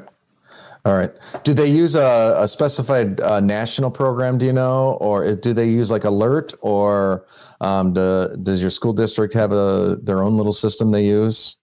[0.84, 1.10] All right.
[1.44, 4.36] Do they use a, a specified uh, national program?
[4.36, 7.24] Do you know, or is, do they use like ALERRT, or
[7.62, 11.56] um, do, does your school district have a their own little system they use?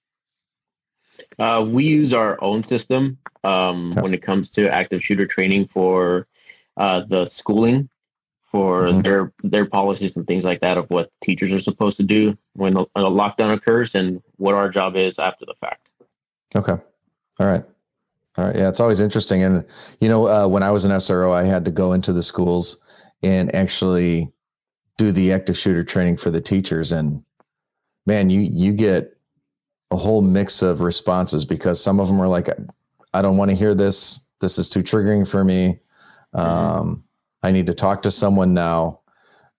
[1.38, 4.02] Uh, we use our own system um, okay.
[4.02, 6.28] when it comes to active shooter training for
[6.78, 7.90] uh, the schooling,
[8.52, 9.02] for mm-hmm.
[9.02, 12.76] their their policies and things like that of what teachers are supposed to do when
[12.76, 15.90] a lockdown occurs and what our job is after the fact.
[16.56, 16.76] Okay.
[17.40, 17.64] All right.
[18.38, 18.56] All right.
[18.56, 19.44] Yeah, it's always interesting.
[19.44, 19.66] And,
[20.00, 22.80] you know, uh, when I was an SRO, I had to go into the schools
[23.22, 24.32] and actually
[24.98, 26.92] do the active shooter training for the teachers.
[26.92, 27.24] And
[28.06, 29.18] man, you, you get
[29.92, 32.48] a whole mix of responses because some of them are like,
[33.14, 34.22] I don't want to hear this.
[34.40, 35.80] This is too triggering for me.
[36.34, 36.40] Mm-hmm.
[36.40, 37.04] Um,
[37.44, 39.02] I need to talk to someone now,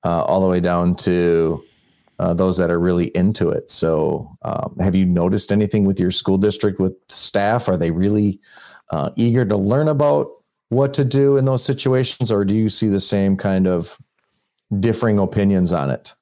[0.05, 1.63] uh, all the way down to
[2.19, 3.71] uh, those that are really into it.
[3.71, 7.69] So, um, have you noticed anything with your school district with staff?
[7.69, 8.41] Are they really
[8.91, 10.29] uh, eager to learn about
[10.69, 13.99] what to do in those situations, or do you see the same kind of
[14.81, 16.15] differing opinions on it?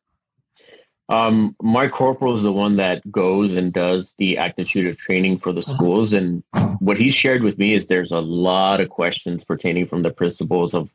[1.09, 5.53] Um, my corporal is the one that goes and does the active shooter training for
[5.53, 6.43] the schools, and
[6.79, 10.73] what he shared with me is there's a lot of questions pertaining from the principals
[10.73, 10.89] of,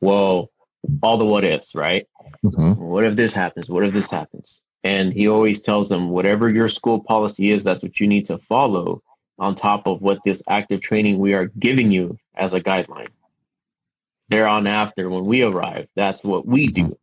[0.00, 0.50] well,
[1.02, 2.06] all the what ifs, right?
[2.44, 2.80] Mm-hmm.
[2.82, 3.68] What if this happens?
[3.68, 4.60] What if this happens?
[4.84, 8.38] And he always tells them, whatever your school policy is, that's what you need to
[8.38, 9.02] follow
[9.38, 13.08] on top of what this active training we are giving you as a guideline.
[14.28, 16.96] There on after, when we arrive, that's what we do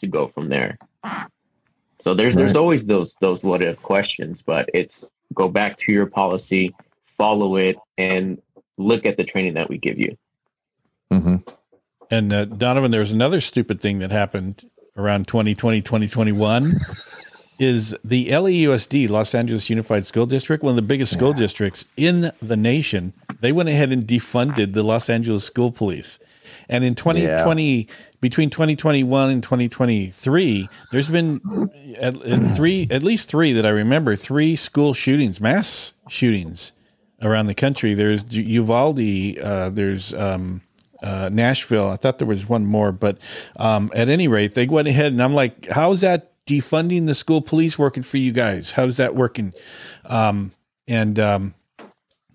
[0.00, 0.78] to go from there.
[2.00, 2.42] So there's right.
[2.42, 6.74] there's always those those what if questions, but it's go back to your policy,
[7.16, 8.40] follow it, and
[8.76, 10.16] look at the training that we give you.
[11.12, 11.36] Mm-hmm.
[12.10, 16.72] And uh, Donovan, there's another stupid thing that happened around 2020, 2021
[17.58, 21.36] is the LAUSD, Los Angeles Unified School District, one of the biggest school yeah.
[21.36, 23.12] districts in the nation.
[23.40, 26.18] They went ahead and defunded the Los Angeles School Police.
[26.68, 27.84] And in 2020, yeah.
[28.20, 31.40] between 2021 and 2023, there's been
[31.98, 36.72] at, at three, at least three that I remember, three school shootings, mass shootings
[37.22, 37.94] around the country.
[37.94, 40.62] There's Uvalde, uh, there's um,
[41.02, 41.88] uh, Nashville.
[41.88, 43.18] I thought there was one more, but
[43.58, 47.14] um, at any rate, they went ahead and I'm like, how is that defunding the
[47.14, 48.72] school police working for you guys?
[48.72, 49.52] How's that working?
[50.04, 50.52] Um,
[50.86, 51.54] and um,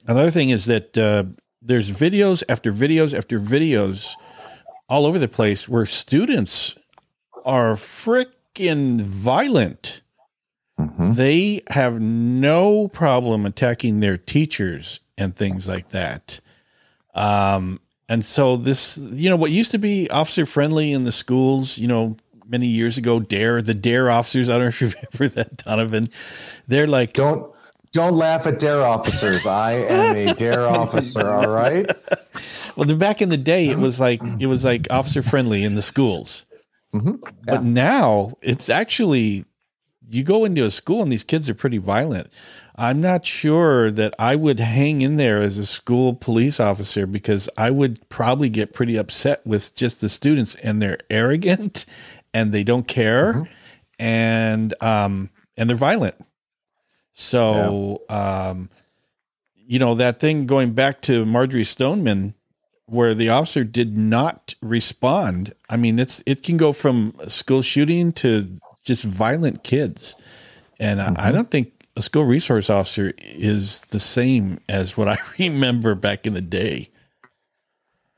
[0.07, 1.23] another thing is that uh,
[1.61, 4.11] there's videos after videos after videos
[4.89, 6.77] all over the place where students
[7.45, 10.01] are freaking violent.
[10.79, 11.13] Mm-hmm.
[11.13, 16.41] They have no problem attacking their teachers and things like that.
[17.13, 17.79] Um,
[18.11, 21.87] and so this, you know, what used to be officer friendly in the schools, you
[21.87, 25.55] know, many years ago, Dare, the Dare officers, I don't know if you remember that,
[25.63, 26.09] Donovan.
[26.67, 27.55] They're like, don't
[27.93, 29.47] don't laugh at dare officers.
[29.47, 31.25] I am a dare officer.
[31.25, 31.89] All right.
[32.75, 35.81] Well, back in the day, it was like it was like officer friendly in the
[35.81, 36.45] schools,
[36.93, 37.15] mm-hmm.
[37.23, 37.31] yeah.
[37.45, 39.45] but now it's actually
[40.05, 42.29] you go into a school and these kids are pretty violent.
[42.75, 47.49] I'm not sure that I would hang in there as a school police officer because
[47.57, 51.85] I would probably get pretty upset with just the students and they're arrogant
[52.33, 53.53] and they don't care mm-hmm.
[53.99, 56.15] and um and they're violent.
[57.11, 58.49] So, yeah.
[58.49, 58.69] um,
[59.55, 62.33] you know, that thing going back to Marjory Stoneman,
[62.85, 65.53] where the officer did not respond.
[65.69, 70.15] I mean, it's it can go from school shooting to just violent kids,
[70.79, 71.19] and mm-hmm.
[71.19, 75.93] I, I don't think a school resource officer is the same as what I remember
[75.93, 76.89] back in the day.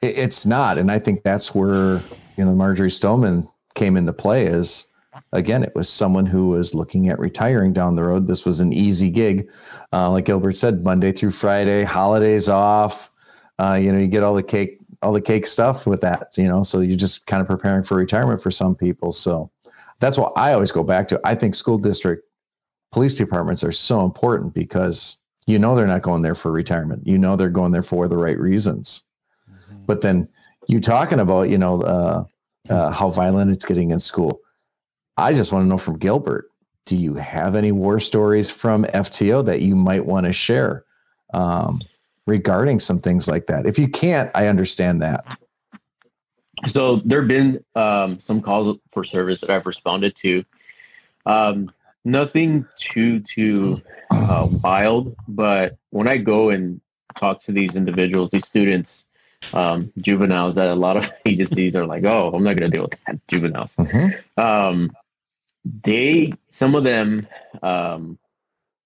[0.01, 2.01] It's not, and I think that's where
[2.37, 4.45] you know Marjory Stoneman came into play.
[4.45, 4.87] Is
[5.33, 8.27] again, it was someone who was looking at retiring down the road.
[8.27, 9.49] This was an easy gig.
[9.91, 13.11] Uh, like Gilbert said, Monday through Friday, holidays off.
[13.59, 16.47] Uh, you know, you get all the cake, all the cake stuff with that, you
[16.47, 19.11] know, so you're just kind of preparing for retirement for some people.
[19.11, 19.51] So
[19.99, 21.21] that's what I always go back to.
[21.23, 22.23] I think school district
[22.93, 25.17] police departments are so important because
[25.47, 27.05] you know they're not going there for retirement.
[27.05, 29.03] You know they're going there for the right reasons.
[29.51, 29.85] Mm-hmm.
[29.85, 30.29] But then
[30.67, 32.23] you talking about, you know, uh,
[32.69, 34.39] uh, how violent it's getting in school
[35.17, 36.49] I just want to know from Gilbert
[36.85, 40.83] do you have any war stories from FTO that you might want to share
[41.33, 41.81] um,
[42.27, 43.65] regarding some things like that?
[43.65, 45.37] If you can't, I understand that.
[46.69, 50.43] So there have been um, some calls for service that I've responded to.
[51.25, 51.71] Um,
[52.05, 53.81] nothing too too
[54.11, 56.81] uh, wild, but when I go and
[57.15, 59.05] talk to these individuals, these students,
[59.53, 62.87] um, juveniles, that a lot of agencies are like, "Oh, I'm not going to deal
[62.89, 64.39] with that juveniles." Mm-hmm.
[64.39, 64.91] Um,
[65.83, 67.27] they some of them
[67.61, 68.17] um,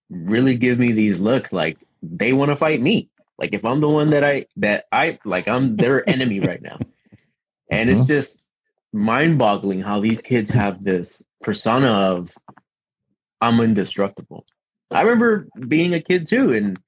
[0.09, 3.09] really give me these looks like they want to fight me.
[3.37, 6.79] Like if I'm the one that I that I like I'm their enemy right now.
[7.69, 7.99] And mm-hmm.
[7.99, 8.45] it's just
[8.93, 12.31] mind-boggling how these kids have this persona of
[13.41, 14.45] I'm indestructible.
[14.91, 16.79] I remember being a kid too and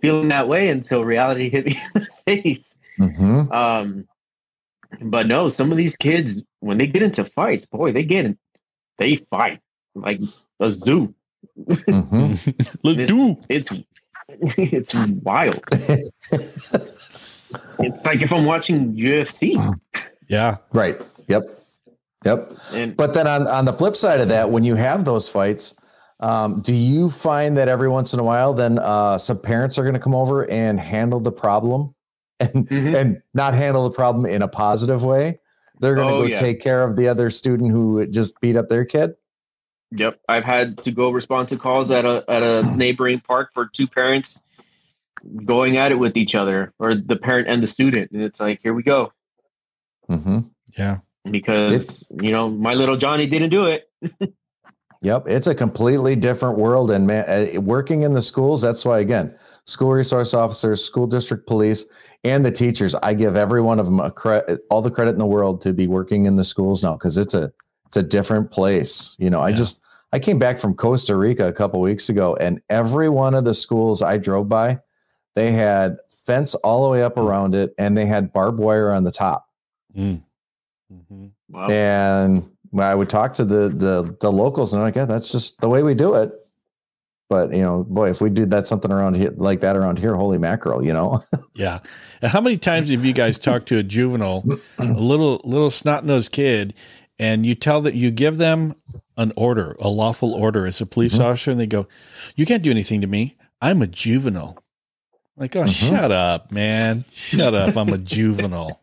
[0.00, 2.08] feeling that way until reality hit me in the
[2.42, 2.74] face.
[2.98, 3.52] Mm-hmm.
[3.52, 4.06] Um,
[5.00, 8.38] but no, some of these kids, when they get into fights, boy, they get in,
[8.98, 9.60] they fight
[9.94, 10.20] like
[10.60, 11.14] a zoo.
[11.58, 12.50] Mm-hmm.
[12.82, 13.36] Let's do.
[13.48, 13.68] It's
[14.28, 15.60] it's wild.
[16.30, 16.72] it's
[18.04, 19.78] like if I'm watching UFC.
[20.28, 20.56] Yeah.
[20.72, 21.00] Right.
[21.28, 21.63] Yep.
[22.24, 22.52] Yep.
[22.72, 25.74] And, but then on, on the flip side of that, when you have those fights,
[26.20, 29.82] um, do you find that every once in a while, then uh, some parents are
[29.82, 31.94] going to come over and handle the problem
[32.40, 32.94] and mm-hmm.
[32.94, 35.38] and not handle the problem in a positive way?
[35.80, 36.40] They're going to oh, go yeah.
[36.40, 39.14] take care of the other student who just beat up their kid.
[39.90, 43.66] Yep, I've had to go respond to calls at a at a neighboring park for
[43.66, 44.38] two parents
[45.44, 48.60] going at it with each other, or the parent and the student, and it's like,
[48.62, 49.12] here we go.
[50.10, 50.40] Mm-hmm.
[50.76, 50.98] Yeah,
[51.30, 53.90] because it's, you know my little Johnny didn't do it.
[55.02, 58.60] yep, it's a completely different world, and man, uh, working in the schools.
[58.62, 59.34] That's why again,
[59.66, 61.84] school resource officers, school district police,
[62.24, 62.94] and the teachers.
[62.96, 65.72] I give every one of them a credit, all the credit in the world to
[65.72, 67.52] be working in the schools now because it's a
[67.86, 69.16] it's a different place.
[69.18, 69.80] You know, I just
[70.12, 73.54] I came back from Costa Rica a couple weeks ago, and every one of the
[73.54, 74.80] schools I drove by,
[75.34, 77.24] they had fence all the way up mm.
[77.24, 79.48] around it, and they had barbed wire on the top.
[79.96, 80.23] Mm.
[80.94, 81.26] Mm-hmm.
[81.48, 81.68] Wow.
[81.68, 85.60] And I would talk to the the the locals, and I'm like, yeah, that's just
[85.60, 86.32] the way we do it.
[87.28, 90.14] But you know, boy, if we did that something around here like that around here,
[90.14, 91.22] holy mackerel, you know.
[91.54, 91.80] yeah.
[92.20, 94.44] And how many times have you guys talked to a juvenile,
[94.78, 96.74] a little little snot nosed kid,
[97.18, 98.74] and you tell that you give them
[99.16, 101.22] an order, a lawful order as a police mm-hmm.
[101.22, 101.86] officer, and they go,
[102.36, 103.36] "You can't do anything to me.
[103.60, 104.58] I'm a juvenile."
[105.36, 105.96] Like, oh, mm-hmm.
[105.96, 107.04] shut up, man.
[107.10, 107.76] Shut up.
[107.76, 108.80] I'm a juvenile.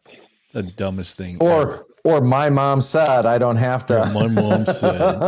[0.51, 1.38] the dumbest thing.
[1.39, 1.86] Or ever.
[2.04, 4.10] Or my mom said I don't have to.
[4.14, 5.20] my mom said.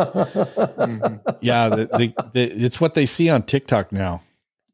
[1.41, 4.21] yeah, the, the, the, it's what they see on TikTok now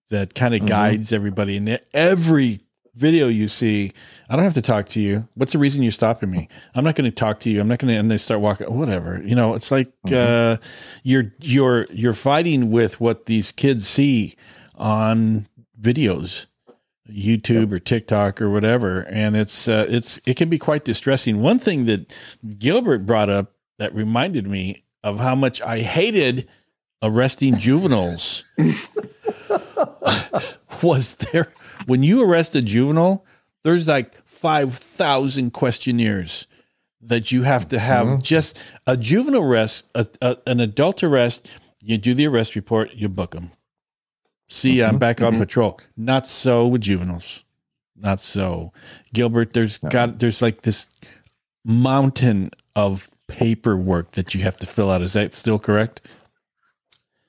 [0.10, 0.68] that kind of Mhm.
[0.68, 1.58] guides everybody.
[1.58, 2.62] And every
[2.96, 3.94] video you see,
[4.30, 5.28] I don't have to talk to you.
[5.36, 6.50] What's the reason you're stopping me?
[6.76, 7.62] I'm not going to talk to you.
[7.62, 8.00] I'm not going to.
[8.00, 8.74] And they start walking.
[8.76, 9.22] Whatever.
[9.24, 10.58] You know, it's like uh,
[11.04, 14.36] you're you're you're fighting with what these kids see
[14.78, 15.48] on
[15.80, 16.48] videos.
[17.10, 21.42] YouTube or TikTok or whatever, and it's uh, it's it can be quite distressing.
[21.42, 22.14] One thing that
[22.58, 26.48] Gilbert brought up that reminded me of how much I hated
[27.02, 28.44] arresting juveniles
[30.84, 31.54] was there
[31.86, 33.26] when you arrest a juvenile,
[33.64, 36.48] there's like five thousand questionnaires
[37.02, 38.08] that you have to have.
[38.08, 38.24] Mhm.
[38.24, 41.50] Just a juvenile arrest, a, a, an adult arrest.
[41.82, 43.52] You do the arrest report, you book them.
[44.50, 45.00] See, I'm Mhm.
[45.00, 45.40] back on Mhm.
[45.40, 45.80] patrol.
[45.96, 47.46] Not so with juveniles.
[47.96, 48.74] Not so,
[49.14, 49.54] Gilbert.
[49.54, 49.90] There's No.
[49.90, 50.90] got there's like this
[51.64, 55.02] mountain of paperwork that you have to fill out.
[55.02, 56.02] Is that still correct?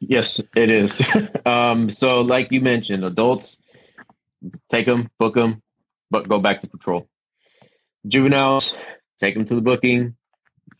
[0.01, 0.99] Yes, it is.
[1.47, 3.59] um, so, like you mentioned, adults
[4.71, 5.61] take them, book them,
[6.11, 7.07] but go back to patrol.
[8.09, 8.73] Juveniles
[9.21, 10.17] take them to the booking,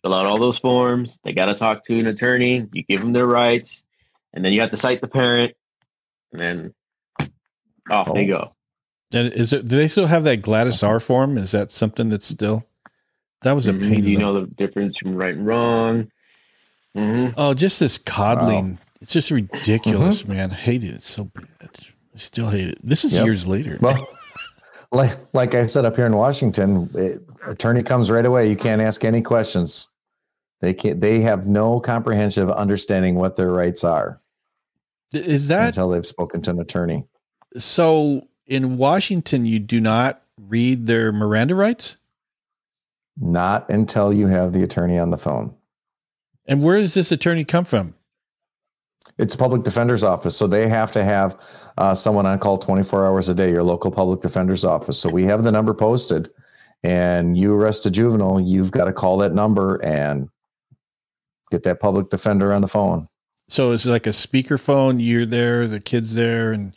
[0.03, 1.19] fill out all those forms.
[1.23, 2.67] They got to talk to an attorney.
[2.73, 3.83] You give them their rights,
[4.33, 5.53] and then you have to cite the parent,
[6.33, 6.75] and then
[7.91, 8.37] off they Oh.
[8.37, 8.53] go.
[9.13, 9.67] And is it?
[9.67, 11.37] Do they still have that Gladys R form?
[11.37, 12.65] Is that something that's still?
[13.43, 13.81] That was a Mhm.
[13.83, 13.93] pain.
[13.95, 16.09] in You the- know the difference from right and wrong.
[16.97, 17.35] Mm-hmm.
[17.37, 18.79] Oh, just this coddling.
[19.01, 20.51] It's just ridiculous, man.
[20.51, 20.95] I hate it.
[20.95, 21.47] It's so bad.
[22.15, 22.79] I still hate it.
[22.83, 23.25] This is Yep.
[23.25, 23.79] years later.
[23.81, 24.07] Well,
[24.93, 28.49] like like I said up here in Washington, it, attorney comes right away.
[28.49, 29.87] You can't ask any questions.
[30.61, 31.01] They can't.
[31.01, 34.20] They have no comprehensive understanding what their rights are
[35.13, 37.05] is that until they've spoken to an attorney.
[37.57, 38.27] so?
[38.47, 41.99] In Washington, you do not read their Miranda rights.
[43.17, 45.55] Not until you have the attorney on the phone.
[46.47, 47.95] And where does this attorney come from?
[49.19, 51.41] It's a public defender's office, so they have to have
[51.79, 53.51] uh, someone on call 24 hours a day.
[53.51, 54.99] Your local public defender's office.
[54.99, 56.31] So we have the number posted,
[56.83, 60.29] and you arrest a juvenile, you've got to call that number and
[61.51, 63.09] get that public defender on the phone.
[63.51, 64.99] So it's like a speakerphone.
[65.01, 66.73] You're there, the kid's there, and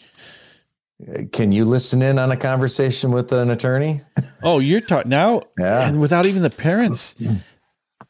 [1.32, 4.01] Can you listen in on a conversation with an attorney?
[4.43, 5.88] oh, you're talking now, Yeah.
[5.88, 7.15] and without even the parents.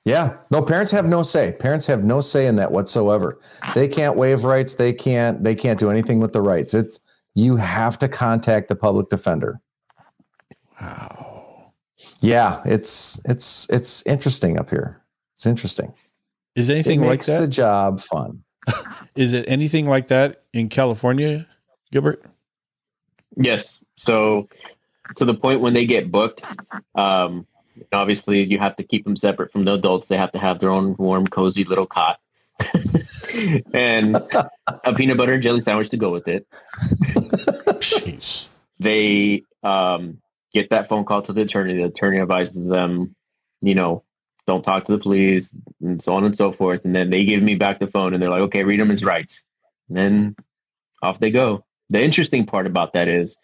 [0.06, 0.36] Yeah.
[0.52, 1.54] No, parents have no say.
[1.54, 3.40] Parents have no say in that whatsoever.
[3.74, 4.76] They can't waive rights.
[4.76, 6.74] They can't they can't do anything with the rights.
[6.74, 7.00] It's
[7.36, 9.62] you have to contact the public defender.
[10.82, 11.72] Wow.
[12.20, 15.02] Yeah, it's it's it's interesting up here.
[15.36, 15.94] It's interesting.
[16.56, 18.43] Is It anything like makes the job fun.
[19.16, 21.48] Is it anything like that in California,
[21.92, 22.24] Gilbert?
[23.36, 23.80] Yes.
[23.96, 24.48] So
[25.16, 26.42] to the point when they get booked,
[26.96, 27.46] um,
[27.92, 30.08] obviously you have to keep them separate from the adults.
[30.08, 32.20] They have to have their own warm, cozy little cot
[33.74, 36.48] and a peanut butter and jelly sandwich to go with it.
[37.80, 38.48] Jeez.
[38.80, 40.20] They um,
[40.54, 41.76] get that phone call to the attorney.
[41.76, 43.16] The attorney advises them,
[43.62, 44.04] you know,
[44.46, 46.84] don't talk to the police and so on and so forth.
[46.86, 49.04] And then they give me back the phone and they're like, okay, read them his
[49.04, 49.42] rights.
[49.88, 50.36] And then
[51.02, 51.64] off they go.
[51.90, 53.36] The interesting part about that is,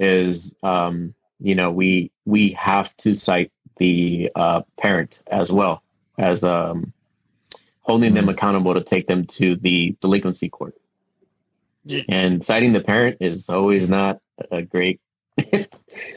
[0.00, 5.82] is, um, you know, we, we have to cite the uh, parent as well
[6.18, 6.92] as um,
[7.82, 10.74] holding them accountable to take them to the delinquency court.
[11.84, 12.02] Yeah.
[12.08, 15.00] And citing the parent is always not a great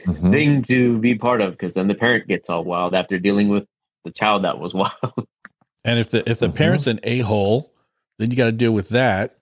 [0.05, 0.31] Mhm.
[0.31, 3.65] thing to be part of because then the parent gets all wild after dealing with
[4.05, 5.27] the child that was wild.
[5.85, 6.55] And if the if the Mhm.
[6.55, 7.73] parent's an a hole,
[8.17, 9.35] then you got to deal with that.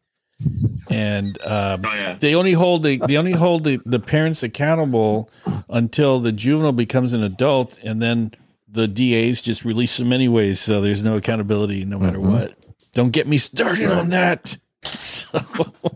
[0.90, 2.16] And um, Oh yeah.
[2.20, 5.30] they only hold the they only hold the, the parents accountable
[5.68, 8.32] until the juvenile becomes an adult, and then
[8.70, 10.60] the DAs just release them anyways.
[10.60, 12.32] So there's no accountability, no matter Mhm.
[12.32, 12.54] what.
[12.94, 14.58] Don't get me started on that.
[14.84, 15.40] So,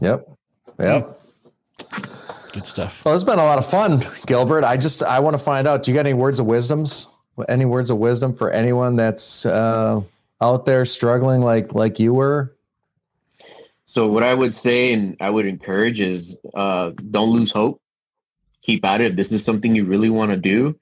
[0.02, 0.28] Yep.
[0.80, 1.22] Yep.
[2.52, 3.06] good stuff.
[3.06, 4.64] Well, it's been a lot of fun, Gilbert.
[4.66, 5.84] I just I want to find out.
[5.84, 7.08] Do you got any words of wisdoms?
[7.48, 10.02] Any words of wisdom for anyone that's uh,
[10.42, 12.56] out there struggling like like you were?
[13.86, 17.82] So what I would say and I would encourage is uh, don't lose hope.
[18.62, 19.12] Keep at it.
[19.12, 20.80] If this is something you really want to do,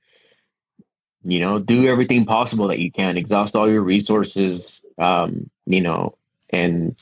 [1.24, 3.18] you know, do everything possible that you can.
[3.18, 6.18] Exhaust all your resources, um, you know,
[6.52, 7.02] and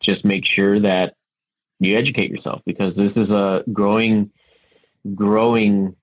[0.00, 1.16] just make sure that
[1.80, 4.30] you educate yourself because this is a growing,
[5.14, 5.96] growing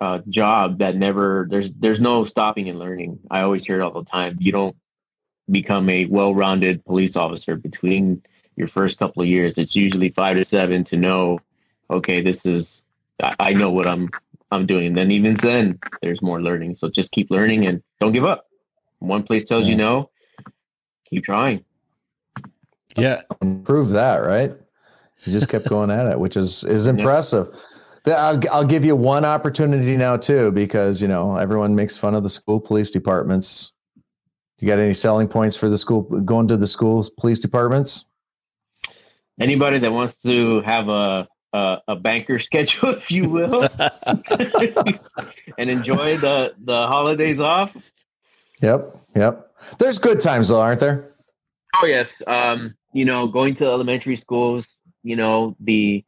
[0.00, 3.18] uh, job that never there's there's no stopping and learning.
[3.30, 4.36] I always hear it all the time.
[4.40, 4.76] You don't
[5.50, 8.22] become a well-rounded police officer between
[8.56, 9.56] your first couple of years.
[9.56, 11.40] It's usually five to seven to know,
[11.90, 12.82] okay, this is
[13.22, 14.10] I, I know what I'm
[14.50, 14.86] I'm doing.
[14.86, 16.76] And then even then, there's more learning.
[16.76, 18.48] So just keep learning and don't give up.
[19.00, 20.10] One place tells you no,
[21.04, 21.64] keep trying.
[22.96, 23.22] Yeah.
[23.64, 24.52] Prove that, right?
[25.24, 27.48] You just kept going at it, which is is impressive.
[28.16, 32.22] I'll, I'll give you one opportunity now too, because you know everyone makes fun of
[32.22, 33.72] the school police departments.
[34.58, 38.06] You got any selling points for the school going to the schools police departments?
[39.40, 43.62] Anybody that wants to have a a, a banker schedule, if you will,
[45.58, 47.76] and enjoy the the holidays off.
[48.60, 49.52] Yep, yep.
[49.78, 51.14] There's good times though, aren't there?
[51.80, 52.10] Oh yes.
[52.26, 54.66] Um, you know, going to elementary schools,
[55.02, 56.04] you know, the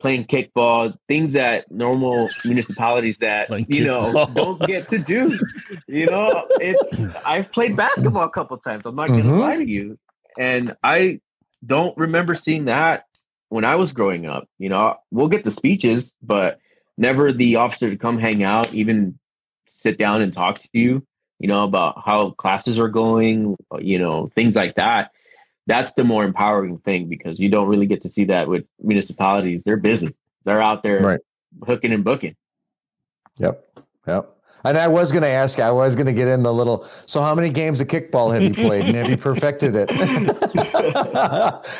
[0.00, 4.34] playing kickball, things that normal municipalities that playing you know kickball.
[4.34, 5.38] don't get to do.
[5.86, 8.82] You know, it's I've played basketball a couple times.
[8.84, 9.38] I'm not gonna mm-hmm.
[9.38, 9.98] lie to you,
[10.38, 11.20] and I
[11.64, 13.04] don't remember seeing that
[13.48, 14.48] when I was growing up.
[14.58, 16.58] You know, we'll get the speeches, but
[16.98, 19.18] never the officer to come hang out, even
[19.66, 21.06] sit down and talk to you.
[21.38, 23.56] You know about how classes are going.
[23.78, 25.12] You know things like that
[25.68, 29.62] that's the more empowering thing because you don't really get to see that with municipalities.
[29.64, 30.14] They're busy.
[30.44, 31.20] They're out there right.
[31.66, 32.34] hooking and booking.
[33.38, 33.64] Yep.
[34.06, 34.34] Yep.
[34.64, 36.88] And I was going to ask, I was going to get in the little.
[37.06, 39.88] So, how many games of kickball have you played, and have you perfected it?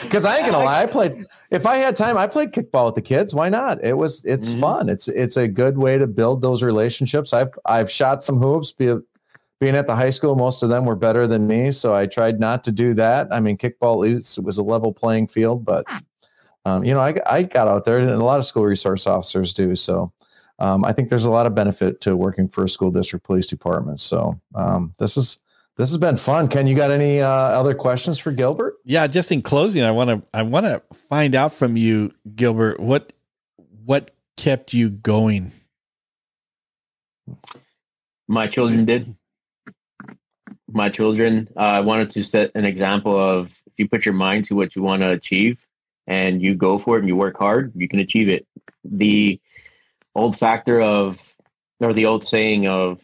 [0.03, 1.25] Because I ain't gonna lie, I played.
[1.51, 3.35] If I had time, I played kickball with the kids.
[3.35, 3.83] Why not?
[3.83, 4.25] It was.
[4.25, 4.61] It's mm-hmm.
[4.61, 4.89] fun.
[4.89, 7.33] It's it's a good way to build those relationships.
[7.33, 8.73] I've I've shot some hoops,
[9.61, 12.39] being at the high school, most of them were better than me, so I tried
[12.39, 13.29] not to do that.
[13.31, 15.85] I mean, kickball it was a level playing field, but
[16.65, 19.53] um, you know, I, I got out there, and a lot of school resource officers
[19.53, 19.75] do.
[19.75, 20.13] So
[20.59, 23.47] um, I think there's a lot of benefit to working for a school district police
[23.47, 24.01] department.
[24.01, 25.39] So um, this is
[25.77, 26.49] this has been fun.
[26.49, 28.75] Ken, you got any uh, other questions for Gilbert?
[28.85, 32.81] Yeah, just in closing, I want to I want to find out from you, Gilbert,
[32.81, 33.13] what
[33.85, 35.53] what kept you going.
[38.27, 39.15] My children did
[40.73, 41.49] my children.
[41.57, 44.77] Uh, I wanted to set an example of if you put your mind to what
[44.77, 45.65] you want to achieve
[46.07, 48.47] and you go for it and you work hard, you can achieve it.
[48.85, 49.41] The
[50.15, 51.19] old factor of,
[51.81, 53.01] or the old saying of,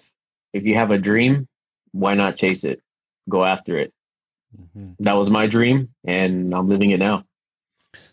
[0.52, 1.48] if you have a dream,
[1.92, 2.80] why not chase it?
[3.28, 3.92] Go after it.
[4.56, 5.04] Mm-hmm.
[5.04, 7.24] That was my dream, and I'm living it now.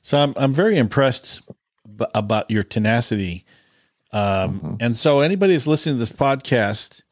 [0.02, 1.50] So I'm I'm very impressed
[1.96, 3.46] b- about your tenacity.
[4.12, 4.76] Um, mm-hmm.
[4.80, 7.04] And so anybody that's listening to this podcast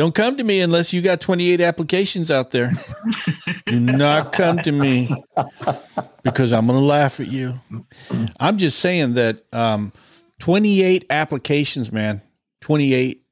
[0.00, 2.72] don't come to me unless you got 28 applications out there.
[3.66, 5.14] Do not come to me
[6.22, 7.60] because I'm going to laugh at you.
[8.40, 9.92] I'm just saying that um,
[10.38, 12.22] 28 applications, man,
[12.62, 13.22] 28,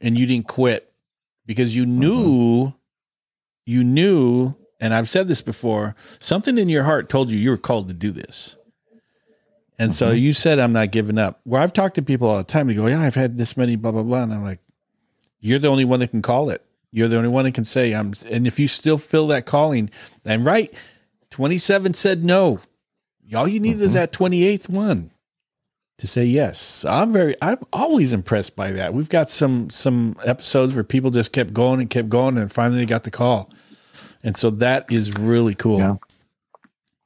[0.00, 0.92] and you didn't quit
[1.44, 2.76] because you knew, mm-hmm.
[3.66, 7.56] you knew, and I've said this before, something in your heart told you you were
[7.56, 8.54] called to do this.
[9.76, 9.96] And mm-hmm.
[9.96, 11.40] so you said, I'm not giving up.
[11.42, 13.74] Where I've talked to people all the time, they go, Yeah, I've had this many,
[13.74, 14.22] blah, blah, blah.
[14.22, 14.60] And I'm like,
[15.40, 16.64] you're the only one that can call it.
[16.92, 19.90] You're the only one that can say I'm and if you still feel that calling,
[20.24, 20.72] and right,
[21.30, 22.60] 27 said no.
[23.34, 23.84] All you need mm-hmm.
[23.84, 25.12] is that 28th one
[25.98, 26.84] to say yes.
[26.84, 28.92] I'm very I'm always impressed by that.
[28.92, 32.86] We've got some some episodes where people just kept going and kept going and finally
[32.86, 33.50] got the call.
[34.22, 35.78] And so that is really cool.
[35.78, 35.96] Yeah.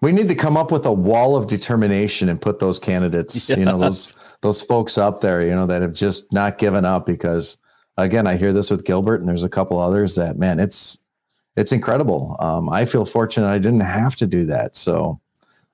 [0.01, 3.57] We need to come up with a wall of determination and put those candidates, yeah.
[3.57, 7.05] you know, those those folks up there, you know, that have just not given up
[7.05, 7.59] because
[7.97, 10.99] again, I hear this with Gilbert, and there's a couple others that man, it's
[11.57, 12.37] it's incredible.
[12.41, 14.77] Um, I feel fortunate I didn't have to do that.
[14.77, 15.21] So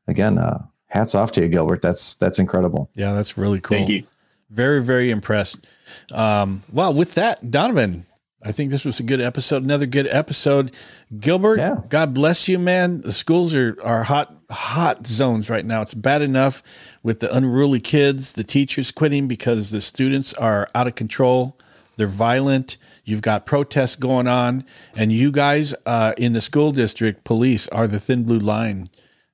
[0.07, 1.83] again, uh, hats off to you, Gilbert.
[1.83, 2.91] That's that's incredible.
[2.95, 3.79] Yeah, that's really cool.
[3.79, 4.05] Thank you.
[4.51, 5.67] Very very impressed.
[6.13, 8.07] Um, well, with that, Donovan,
[8.43, 9.63] I think this was a good episode.
[9.63, 10.75] Another good episode.
[11.19, 11.77] Gilbert, yeah.
[11.89, 13.03] God bless you, man.
[13.03, 15.83] The schools are are hot hot zones right now.
[15.83, 16.63] It's bad enough
[17.03, 21.57] with the unruly kids, the teachers quitting because the students are out of control.
[21.97, 22.77] They're violent.
[23.05, 24.65] You've got protests going on,
[24.97, 28.87] and you guys uh, in the school district police are the thin blue line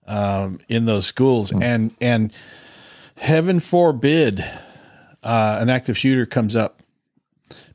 [0.07, 1.51] um, in those schools.
[1.51, 1.63] Mm.
[1.63, 2.33] And and
[3.17, 4.41] heaven forbid
[5.23, 6.83] uh, an active shooter comes up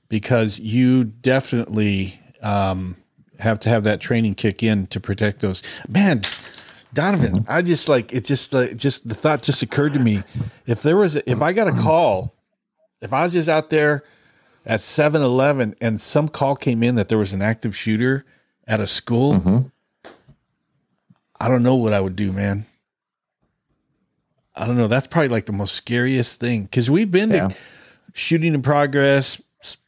[0.09, 2.97] because you definitely um,
[3.39, 5.63] have to have that training kick in to protect those.
[5.87, 6.21] Man,
[6.93, 8.25] Donovan, I just like it.
[8.25, 10.23] Just like just the thought just occurred to me.
[10.65, 12.35] If there was, a, if I got a call,
[13.01, 14.03] if I was just out there
[14.65, 18.25] at 7-Eleven and some call came in that there was an active shooter
[18.67, 19.59] at a school, mm-hmm.
[21.39, 22.65] I don't know what I would do, man.
[24.55, 24.87] I don't know.
[24.87, 27.47] That's probably like the most scariest thing because we've been yeah.
[27.47, 27.55] to
[28.13, 29.41] shooting in progress,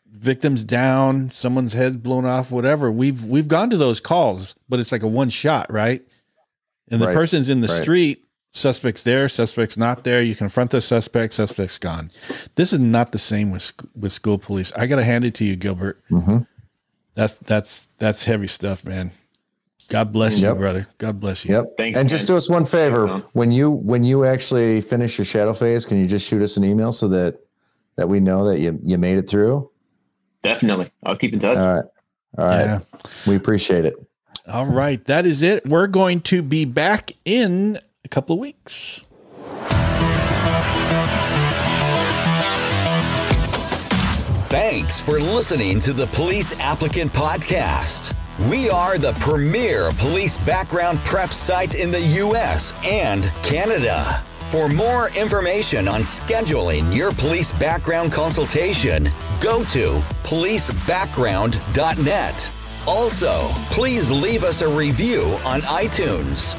[0.10, 2.92] victims down, someone's head blown off, whatever.
[2.92, 6.02] We've we've gone to those calls, but it's like a one shot, right?
[6.90, 7.16] And the right.
[7.16, 7.82] person's in the right.
[7.82, 10.22] street suspects there, suspects not there.
[10.22, 12.12] You confront the suspect, suspect's gone.
[12.56, 14.72] This is not the same with with school police.
[14.74, 16.02] I got to hand it to you, Gilbert.
[16.10, 16.38] Mm-hmm.
[17.16, 19.12] That's that's that's heavy stuff, man.
[19.90, 20.54] God bless Yep.
[20.54, 20.88] you, brother.
[20.98, 21.54] God bless you.
[21.56, 21.78] Yep.
[21.78, 25.26] Thanks, and just do us one favor Thanks, when you when you actually finish your
[25.26, 27.40] shadow phase, can you just shoot us an email so that
[27.98, 29.70] that we know that you you made it through?
[30.42, 30.92] Definitely.
[31.04, 31.58] I'll keep in touch.
[31.58, 31.84] All right.
[32.38, 32.66] All right.
[32.66, 32.80] Yeah.
[33.28, 33.96] We appreciate it.
[34.48, 35.66] All right, that is it.
[35.66, 37.82] We're going to be back in a
[38.14, 39.02] couple of weeks.
[44.50, 48.14] Thanks for listening to the Police Applicant Podcast.
[48.48, 52.72] We are the premier police background prep site in the U.S.
[52.86, 54.22] and Canada.
[54.52, 59.10] For more information on scheduling your police background consultation,
[59.42, 62.52] go to policebackground.net.
[62.86, 66.56] Also, please leave us a review on iTunes.